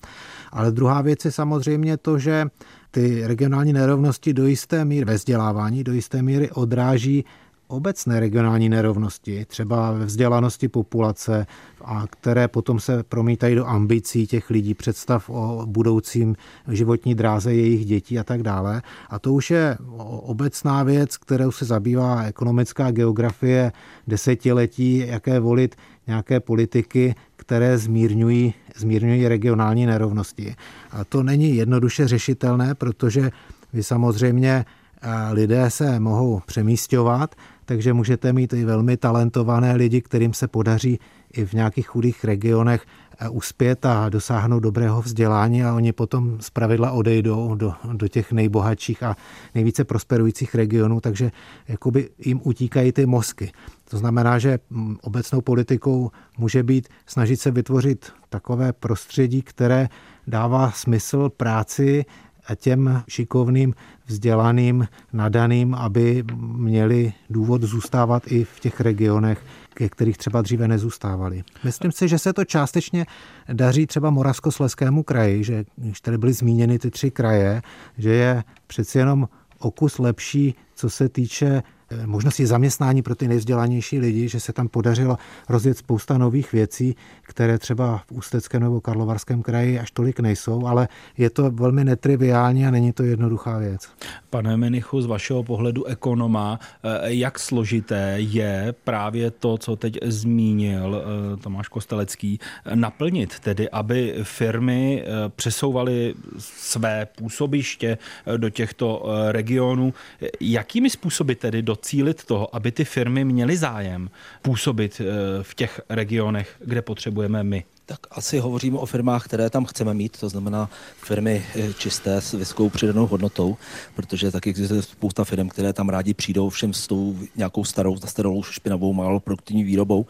[0.54, 2.46] Ale druhá věc je samozřejmě to, že
[2.90, 7.24] ty regionální nerovnosti do jisté míry ve vzdělávání do jisté míry odráží
[7.66, 11.46] obecné regionální nerovnosti, třeba ve vzdělanosti populace,
[11.84, 16.36] a které potom se promítají do ambicí těch lidí, představ o budoucím
[16.68, 18.82] životní dráze jejich dětí a tak dále.
[19.10, 19.78] A to už je
[20.22, 23.72] obecná věc, kterou se zabývá ekonomická geografie
[24.06, 25.76] desetiletí, jaké volit
[26.06, 27.14] nějaké politiky,
[27.46, 30.56] které zmírňují, zmírňují regionální nerovnosti.
[30.90, 33.30] A to není jednoduše řešitelné, protože
[33.72, 37.34] vy samozřejmě eh, lidé se mohou přemístěvat,
[37.64, 40.98] takže můžete mít i velmi talentované lidi, kterým se podaří
[41.38, 42.86] i v nějakých chudých regionech
[43.18, 48.32] eh, uspět a dosáhnout dobrého vzdělání a oni potom z pravidla odejdou do, do těch
[48.32, 49.16] nejbohatších a
[49.54, 51.30] nejvíce prosperujících regionů, takže
[51.68, 53.52] jakoby jim utíkají ty mozky.
[53.90, 59.88] To znamená, že mm, obecnou politikou může být snažit se vytvořit takové prostředí, které
[60.26, 62.04] dává smysl práci
[62.46, 63.74] a těm šikovným,
[64.06, 69.42] vzdělaným, nadaným, aby měli důvod zůstávat i v těch regionech,
[69.74, 71.44] ke kterých třeba dříve nezůstávali.
[71.64, 73.06] Myslím si, že se to částečně
[73.52, 77.62] daří třeba Moravskosleskému kraji, že když tady byly zmíněny ty tři kraje,
[77.98, 81.62] že je přeci jenom okus lepší, co se týče
[82.06, 85.18] možnosti zaměstnání pro ty nejvzdělanější lidi, že se tam podařilo
[85.48, 90.88] rozjet spousta nových věcí, které třeba v Ústeckém nebo Karlovarském kraji až tolik nejsou, ale
[91.18, 93.88] je to velmi netriviální a není to jednoduchá věc.
[94.30, 101.02] Pane Menichu, z vašeho pohledu ekonoma, eh, jak složité je právě to, co teď zmínil
[101.02, 102.38] eh, Tomáš Kostelecký,
[102.74, 105.04] naplnit, tedy aby firmy
[105.36, 107.98] přesouvaly své působiště
[108.36, 109.94] do těchto regionů.
[110.40, 114.10] Jakými způsoby tedy do docílit toho, aby ty firmy měly zájem
[114.42, 117.64] působit eh, v těch regionech, kde potřebujeme my?
[117.86, 122.32] Tak asi hovoříme o firmách, které tam chceme mít, to znamená firmy eh, čisté s
[122.32, 123.56] vysokou přidanou hodnotou,
[123.94, 128.42] protože taky existuje spousta firm, které tam rádi přijdou všem s tou nějakou starou, starou
[128.42, 130.06] špinavou, málo produktivní výrobou.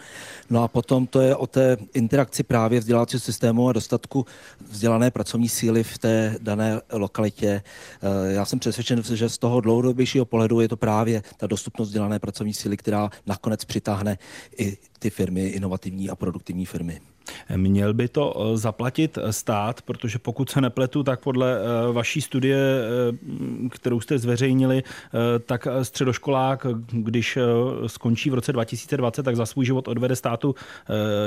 [0.50, 4.26] No a potom to je o té interakci právě vzdělávacího systému a dostatku
[4.70, 7.62] vzdělané pracovní síly v té dané lokalitě.
[8.02, 12.18] Eh, já jsem přesvědčen, že z toho dlouhodobějšího pohledu je to právě ta dostupnost vzdělané
[12.18, 14.18] pracovní síly, která nakonec přitáhne
[14.58, 17.00] i ty firmy, inovativní a produktivní firmy.
[17.56, 22.58] Měl by to eh, zaplatit stát, protože pokud se nepletu, tak podle eh, vaší studie,
[22.58, 24.82] eh, kterou jste zveřejnili,
[25.46, 27.38] tak středoškolák, když
[27.86, 30.54] skončí v roce 2020, tak za svůj život odvede státu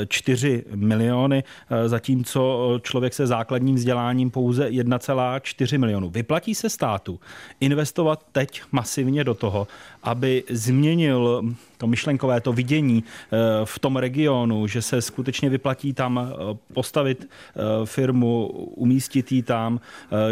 [0.08, 1.44] 4 miliony,
[1.86, 6.10] zatímco člověk se základním vzděláním pouze 1,4 milionu.
[6.10, 7.20] Vyplatí se státu
[7.60, 9.68] investovat teď masivně do toho,
[10.04, 11.44] aby změnil
[11.78, 17.30] to myšlenkové, to vidění eh, v tom regionu, že se skutečně vyplatí tam eh, postavit
[17.30, 19.80] eh, firmu, umístit ji tam,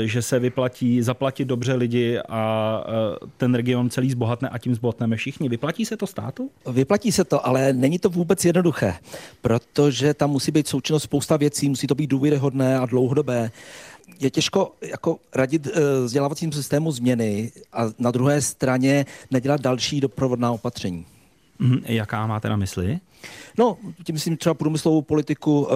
[0.06, 2.84] že se vyplatí zaplatit dobře lidi a
[3.38, 5.50] ten region celý zbohatne a tím zbohatneme všichni.
[5.50, 6.50] Vyplatí se to státu?
[6.72, 8.94] Vyplatí se to, ale není to vůbec jednoduché,
[9.42, 13.52] protože tam musí být součinnost spousta věcí, musí to být důvěryhodné a dlouhodobé
[14.20, 15.68] je těžko jako radit
[16.04, 21.06] vzdělávacím systému změny a na druhé straně nedělat další doprovodná opatření.
[21.60, 23.00] Mm, jaká máte na mysli?
[23.58, 25.76] No, tím myslím třeba průmyslovou politiku, eh,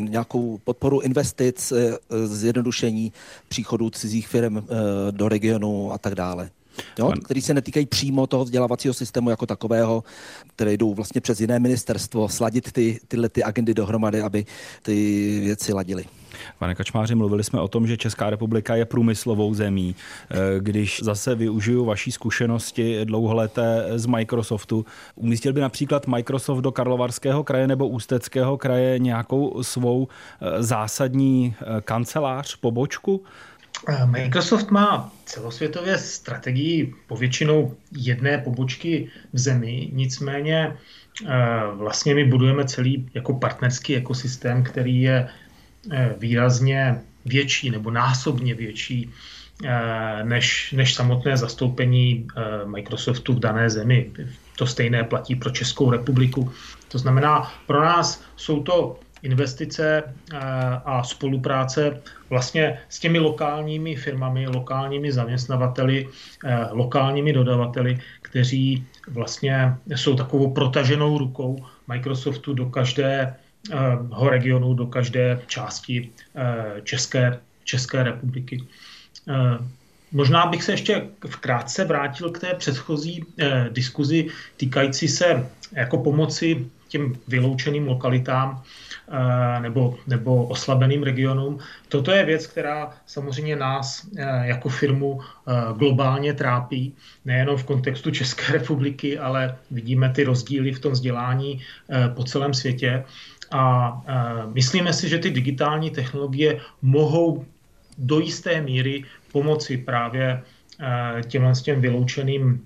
[0.00, 3.12] nějakou podporu investic, eh, zjednodušení
[3.48, 4.62] příchodu cizích firm eh,
[5.10, 6.50] do regionu a tak dále.
[6.98, 10.04] Jo, který se netýkají přímo toho vzdělávacího systému jako takového,
[10.56, 14.46] které jdou vlastně přes jiné ministerstvo, sladit ty, tyhle ty agendy dohromady, aby
[14.82, 14.94] ty
[15.40, 16.04] věci ladily.
[16.58, 19.96] Pane Kačmáři, mluvili jsme o tom, že Česká republika je průmyslovou zemí.
[20.30, 27.44] Eh, když zase využiju vaší zkušenosti dlouholeté z Microsoftu, umístil by například Microsoft do Karlovarského
[27.44, 33.24] kraje nebo Ústeckého kraje nějakou svou eh, zásadní eh, kancelář, pobočku?
[34.04, 40.76] Microsoft má celosvětově strategii povětšinou jedné pobočky v zemi, nicméně
[41.72, 45.28] vlastně my budujeme celý jako partnerský ekosystém, který je
[45.90, 49.10] Eh, výrazně větší nebo násobně větší
[49.64, 54.10] eh, než, než samotné zastoupení eh, Microsoftu v dané zemi.
[54.56, 56.52] To stejné platí pro Českou republiku.
[56.88, 60.02] To znamená, pro nás jsou to investice
[60.84, 62.00] a spolupráce
[62.30, 66.08] vlastně s těmi lokálními firmami, lokálními zaměstnavateli,
[66.70, 73.34] lokálními dodavateli, kteří vlastně jsou takovou protaženou rukou Microsoftu do každé
[74.10, 78.64] ho regionu do každé části eh, České, České republiky.
[79.28, 79.58] Eh,
[80.12, 86.66] možná bych se ještě vkrátce vrátil k té předchozí eh, diskuzi týkající se jako pomoci
[86.88, 88.62] těm vyloučeným lokalitám
[89.60, 91.58] nebo, nebo oslabeným regionům.
[91.88, 94.06] Toto je věc, která samozřejmě nás
[94.42, 95.20] jako firmu
[95.76, 96.92] globálně trápí,
[97.24, 101.60] nejenom v kontextu České republiky, ale vidíme ty rozdíly v tom vzdělání
[102.14, 103.04] po celém světě.
[103.52, 103.92] A
[104.52, 107.44] myslíme si, že ty digitální technologie mohou
[107.98, 110.42] do jisté míry pomoci právě
[111.26, 112.64] těmhle těm vyloučeným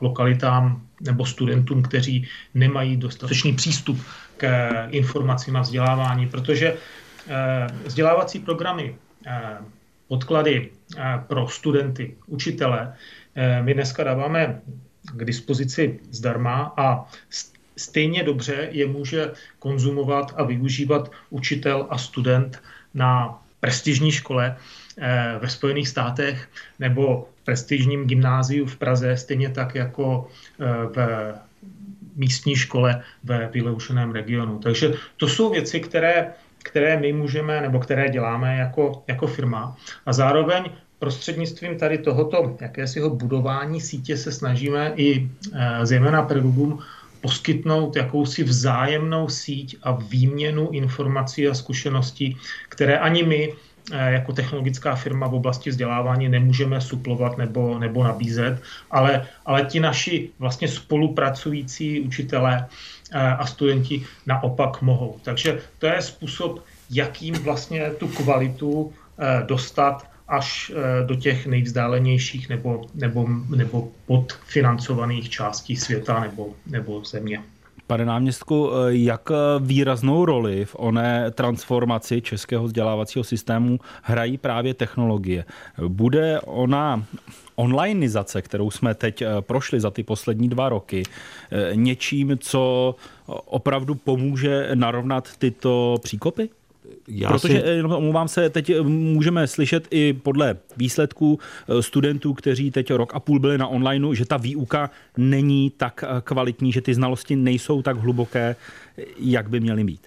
[0.00, 3.98] lokalitám nebo studentům, kteří nemají dostatečný přístup
[4.38, 4.48] k
[4.90, 6.76] informacím a vzdělávání, protože
[7.84, 8.96] vzdělávací programy,
[10.08, 10.70] podklady
[11.26, 12.94] pro studenty, učitele,
[13.62, 14.60] my dneska dáváme
[15.12, 17.04] k dispozici zdarma a
[17.78, 22.62] stejně dobře je může konzumovat a využívat učitel a student
[22.94, 24.56] na prestižní škole
[24.98, 30.28] eh, ve Spojených státech nebo prestižním gymnáziu v Praze, stejně tak jako
[30.60, 30.64] eh,
[30.94, 30.98] v
[32.18, 34.58] místní škole ve vyloučeném regionu.
[34.58, 39.76] Takže to jsou věci, které, které my můžeme nebo které děláme jako, jako firma.
[40.06, 40.64] A zároveň
[40.98, 46.82] prostřednictvím tady tohoto jakésiho budování sítě se snažíme i e, zejména pedagogům
[47.20, 52.36] poskytnout jakousi vzájemnou síť a výměnu informací a zkušeností,
[52.68, 58.62] které ani my eh, jako technologická firma v oblasti vzdělávání nemůžeme suplovat nebo, nebo nabízet,
[58.90, 62.66] ale, ale ti naši vlastně spolupracující učitelé
[63.12, 65.16] eh, a studenti naopak mohou.
[65.22, 72.48] Takže to je způsob, jakým vlastně tu kvalitu eh, dostat až eh, do těch nejvzdálenějších
[72.48, 77.42] nebo, nebo, nebo podfinancovaných částí světa nebo, nebo země.
[77.88, 79.30] Pane náměstku, eh, jak
[79.60, 85.44] výraznou roli v oné transformaci českého vzdělávacího systému hrají právě technologie?
[85.88, 87.04] Bude ona
[87.56, 91.02] onlineizace, kterou jsme teď eh, prošli za ty poslední dva roky,
[91.74, 92.94] něčím, co
[93.44, 96.48] opravdu pomůže narovnat tyto příkopy?
[97.08, 97.68] Já Protože, si...
[97.68, 101.38] jenom omlouvám se, teď eh, můžeme slyšet i podle výsledků
[101.68, 106.04] eh, studentů, kteří teď rok a půl byli na onlineu, že ta výuka není tak
[106.04, 108.56] eh, kvalitní, že ty znalosti nejsou tak hluboké,
[109.18, 110.00] jak by měly být.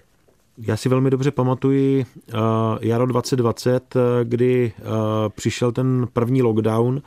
[0.58, 2.40] Já si velmi dobře pamatuji uh,
[2.80, 3.94] jaro 2020,
[4.24, 4.84] kdy uh,
[5.28, 7.02] přišel ten první lockdown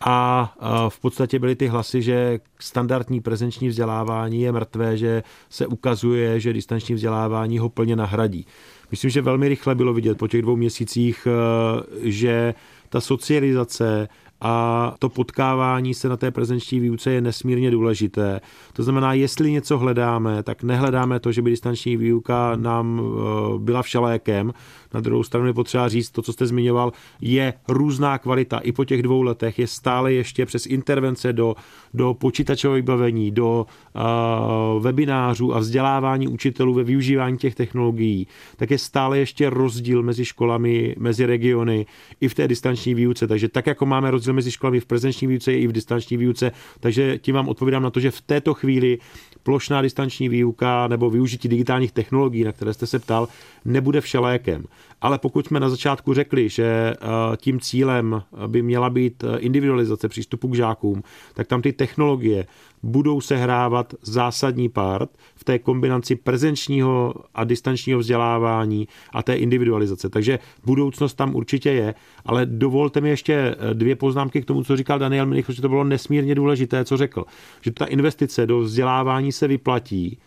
[0.00, 5.66] a uh, v podstatě byly ty hlasy, že standardní prezenční vzdělávání je mrtvé, že se
[5.66, 8.46] ukazuje, že distanční vzdělávání ho plně nahradí.
[8.90, 12.54] Myslím, že velmi rychle bylo vidět po těch dvou měsících, eh, že
[12.88, 14.08] ta socializace
[14.40, 18.40] a to potkávání se na té prezenční výuce je nesmírně důležité.
[18.72, 23.82] To znamená, jestli něco hledáme, tak nehledáme to, že by distanční výuka nám eh, byla
[23.82, 24.52] všelékem.
[24.94, 28.58] Na druhou stranu je potřeba říct, to, co jste zmiňoval, je různá kvalita.
[28.58, 31.54] I po těch dvou letech je stále ještě přes intervence do,
[31.94, 38.26] do počítačového vybavení, do uh, webinářů a vzdělávání učitelů ve využívání těch technologií,
[38.56, 41.86] tak je stále ještě rozdíl mezi školami, mezi regiony
[42.20, 43.26] i v té distanční výuce.
[43.26, 47.18] Takže tak, jako máme rozdíl mezi školami v prezenční výuce i v distanční výuce, takže
[47.18, 48.98] tím vám odpovídám na to, že v této chvíli
[49.42, 53.28] plošná distanční výuka nebo využití digitálních technologií, na které jste se ptal,
[53.64, 54.64] nebude všelékem.
[55.00, 56.96] Ale pokud jsme na začátku řekli, že eh,
[57.36, 61.02] tím cílem by měla být eh, individualizace přístupu k žákům,
[61.34, 62.46] tak tam ty technologie
[62.82, 70.08] budou sehrávat zásadní part v té kombinaci prezenčního a distančního vzdělávání a té individualizace.
[70.08, 74.76] Takže budoucnost tam určitě je, ale dovolte mi ještě eh, dvě poznámky k tomu, co
[74.76, 77.24] říkal Daniel Minich, protože to bylo nesmírně důležité, co řekl.
[77.60, 80.18] Že ta investice do vzdělávání se vyplatí,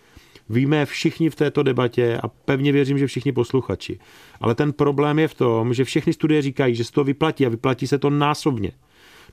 [0.50, 4.00] Víme všichni v této debatě a pevně věřím, že všichni posluchači.
[4.42, 7.50] Ale ten problém je v tom, že všechny studie říkají, že se to vyplatí a
[7.50, 8.72] vyplatí se to násobně.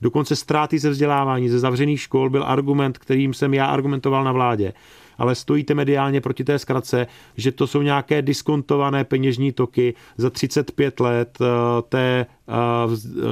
[0.01, 4.73] Dokonce ztráty ze vzdělávání, ze zavřených škol byl argument, kterým jsem já argumentoval na vládě.
[5.19, 11.01] Ale stojíte mediálně proti té zkratce, že to jsou nějaké diskontované peněžní toky za 35
[11.01, 11.47] let eh,
[11.89, 12.27] té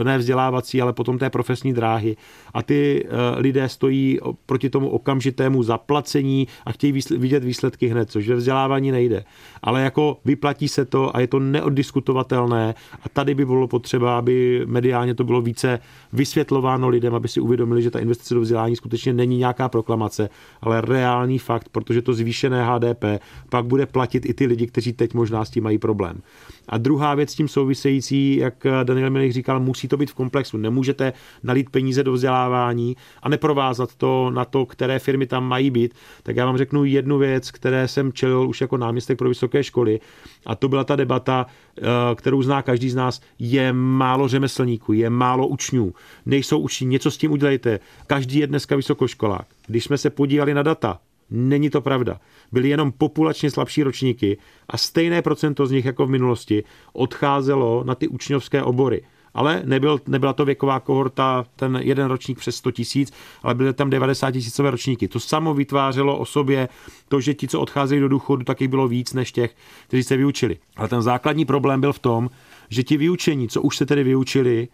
[0.04, 2.16] ne vzdělávací, ale potom té profesní dráhy.
[2.54, 8.28] A ty eh, lidé stojí proti tomu okamžitému zaplacení a chtějí vidět výsledky hned, což
[8.28, 9.24] ve vzdělávání nejde.
[9.62, 14.62] Ale jako vyplatí se to a je to neoddiskutovatelné a tady by bylo potřeba, aby
[14.66, 15.78] mediálně to bylo více
[16.12, 20.28] vysvětlováno lidem, aby si uvědomili, že ta investice do vzdělání skutečně není nějaká proklamace,
[20.62, 23.04] ale reálný fakt, protože to zvýšené HDP
[23.50, 26.22] pak bude platit i ty lidi, kteří teď možná s tím mají problém.
[26.68, 30.56] A druhá věc s tím související, jak Daniel Milich říkal, musí to být v komplexu.
[30.56, 35.94] Nemůžete nalít peníze do vzdělávání a neprovázat to na to, které firmy tam mají být.
[36.22, 40.00] Tak já vám řeknu jednu věc, které jsem čelil už jako náměstek pro vysoké školy
[40.46, 41.46] a to byla ta debata,
[41.78, 41.82] eh,
[42.14, 43.20] kterou zná každý z nás.
[43.38, 45.94] Je málo řemeslníků, je málo učňů,
[46.26, 47.80] nejsou uční, něco s tím udělejte.
[48.06, 49.46] Každý je dneska vysokoškolák.
[49.66, 50.98] Když jsme se podívali na data,
[51.30, 52.20] Není to pravda.
[52.52, 57.94] Byly jenom populačně slabší ročníky a stejné procento z nich jako v minulosti odcházelo na
[57.94, 59.02] ty učňovské obory.
[59.34, 63.12] Ale nebyl, nebyla to věková kohorta, ten jeden ročník přes 100 tisíc,
[63.42, 65.08] ale byly tam 90 tisícové ročníky.
[65.08, 66.68] To samo vytvářelo o sobě
[67.08, 69.56] to, že ti, co odcházejí do důchodu, taky bylo víc než těch,
[69.86, 70.58] kteří se vyučili.
[70.76, 72.30] Ale ten základní problém byl v tom,
[72.68, 74.68] že ti vyučení, co už se tedy vyučili,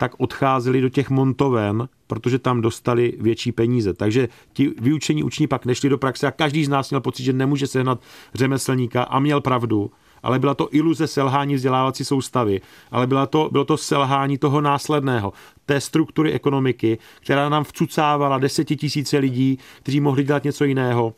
[0.00, 3.94] tak odcházeli do těch montoven, protože tam dostali větší peníze.
[3.94, 7.32] Takže ti vyučení uční pak nešli do praxe a každý z nás měl pocit, že
[7.32, 8.00] nemůže sehnat
[8.34, 9.90] řemeslníka a měl pravdu
[10.22, 15.32] ale byla to iluze selhání vzdělávací soustavy, ale byla to, bylo to selhání toho následného,
[15.66, 21.14] té struktury ekonomiky, která nám vcucávala desetitisíce lidí, kteří mohli dělat něco jiného,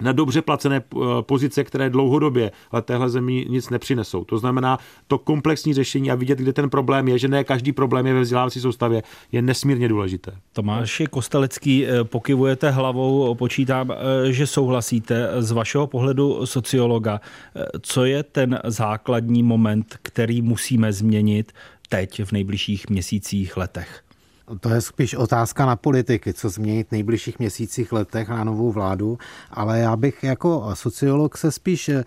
[0.00, 4.24] na dobře placené eh, pozice, které dlouhodobě ale téhle zemi nic nepřinesou.
[4.24, 8.06] To znamená, to komplexní řešení a vidět, kde ten problém je, že ne každý problém
[8.06, 10.32] je ve vzdělávací soustavě, je nesmírně důležité.
[10.52, 15.30] Tomáš Kostelecký, eh, pokyvujete hlavou, počítám, eh, že souhlasíte.
[15.38, 17.20] Z vašeho pohledu sociologa,
[17.80, 21.52] co je ten základní moment, který musíme změnit
[21.88, 24.02] teď v nejbližších měsících, letech?
[24.60, 29.18] To je spíš otázka na politiky, co změnit v nejbližších měsících, letech na novou vládu,
[29.50, 32.04] ale já bych jako sociolog se spíš eh,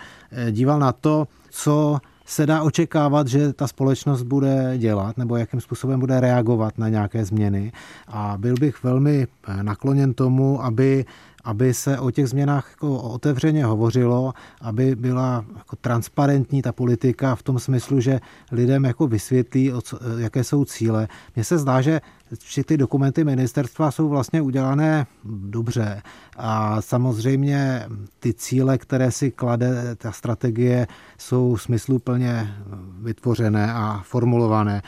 [0.51, 5.99] díval na to, co se dá očekávat, že ta společnost bude dělat nebo jakým způsobem
[5.99, 7.71] bude reagovat na nějaké změny.
[8.07, 11.05] A byl bych velmi eh, nakloněn tomu, aby
[11.43, 17.43] aby se o těch změnách jako otevřeně hovořilo, aby byla jako transparentní ta politika v
[17.43, 18.19] tom smyslu, že
[18.51, 19.71] lidem jako vysvětlí,
[20.17, 21.07] jaké jsou cíle.
[21.35, 22.01] Mně se zdá, že
[22.39, 26.01] všechny ty dokumenty ministerstva jsou vlastně udělané dobře.
[26.37, 27.85] A samozřejmě
[28.19, 32.55] ty cíle, které si klade ta strategie, jsou smysluplně
[33.01, 34.81] vytvořené a formulované,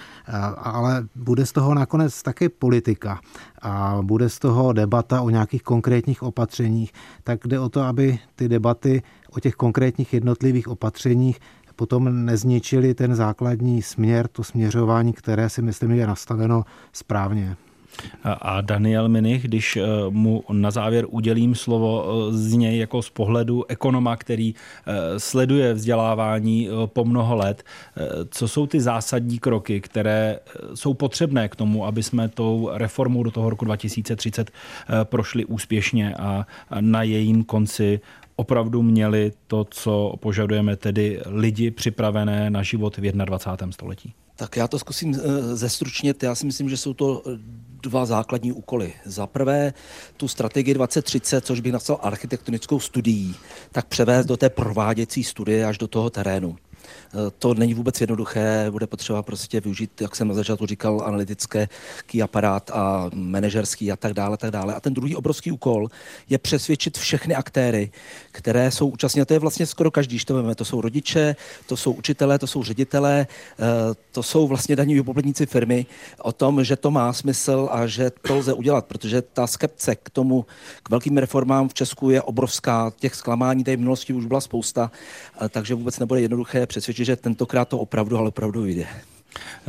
[0.58, 3.20] ale bude z toho nakonec taky politika.
[3.62, 6.92] A bude z toho debata o nějakých konkrétních opatřeních,
[7.24, 11.40] tak jde o to, aby ty debaty o těch konkrétních jednotlivých opatřeních
[11.76, 16.64] potom nezničili ten základní směr, to směřování, které si myslím je nastaveno
[16.94, 17.56] správně.
[18.24, 23.10] A Daniel Minich, když eh, mu na závěr udělím slovo eh, z něj jako z
[23.10, 27.64] pohledu ekonoma, který eh, sleduje vzdělávání po mnoho let,
[28.30, 30.40] co jsou ty zásadní kroky, které
[30.74, 34.52] jsou potřebné k tomu, aby jsme tou reformou do toho roku 2030
[35.04, 36.48] prošli úspěšně a
[36.80, 38.00] na jejím konci
[38.36, 43.72] opravdu měli to, co požadujeme, tedy lidi připravené na život v 21.
[43.72, 44.14] století?
[44.36, 45.20] Tak já to zkusím
[45.54, 46.24] zestručnit.
[46.24, 47.24] Já si myslím, že jsou to
[47.82, 48.94] dva základní úkoly.
[49.06, 49.74] Za prvé
[50.18, 53.36] tu strategii 2030, což bych napsal architektonickou studií,
[53.72, 56.56] tak převést do té prováděcí studie až do toho terénu.
[56.86, 61.68] Eh, to není vůbec jednoduché, bude potřeba prostě využít, jak jsem na začátku říkal, analytické
[62.24, 64.76] aparát a manažerský a tak dále, tak dále.
[64.76, 65.88] A ten druhý obrovský úkol
[66.30, 67.92] je přesvědčit všechny aktéry,
[68.32, 72.40] které jsou účastní, to je vlastně skoro každý, to to jsou rodiče, to jsou učitelé,
[72.40, 73.28] to jsou ředitelé,
[73.60, 73.66] eh,
[74.12, 75.86] to jsou vlastně daní poplatníci firmy,
[76.22, 80.10] o tom, že to má smysl a že to lze udělat, protože ta skepce k
[80.10, 80.46] tomu,
[80.84, 84.92] k velkým reformám v Česku je obrovská, těch zklamání té minulosti už byla spousta,
[85.42, 88.88] eh, takže vůbec nebude jednoduché přesvědčit, že tentokrát to opravdu, ale opravdu vyjde.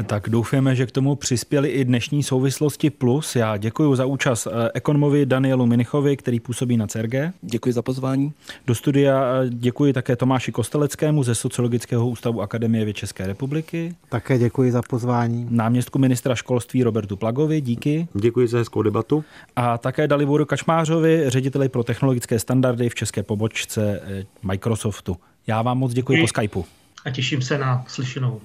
[0.07, 3.36] Tak doufáme, že k tomu přispěli i dnešní souvislosti plus.
[3.36, 7.14] Já děkuji za účast eh, ekonomovi Danielu Minichovi, který působí na CERG.
[7.42, 8.32] Děkuji za pozvání.
[8.66, 13.94] Do studia eh, děkuji také Tomáši Kosteleckému ze Sociologického ústavu Akademie věd České republiky.
[14.09, 15.46] Také děkuji za pozvání.
[15.50, 18.09] Náměstku ministra školství Robertu Plagovi, díky.
[18.14, 19.24] Děkuji za hezkou debatu.
[19.57, 25.16] A také Dalivoru Kačmářovi, řediteli pro technologické standardy v české pobočce eh, Microsoftu.
[25.46, 26.64] Já vám moc děkuji po Skypeu
[27.07, 28.40] a těším se na slyšenou.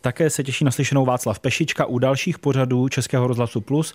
[0.00, 3.92] Také se těší na slyšenou Václav Pešička u dalších pořadů Českého rozhlasu Plus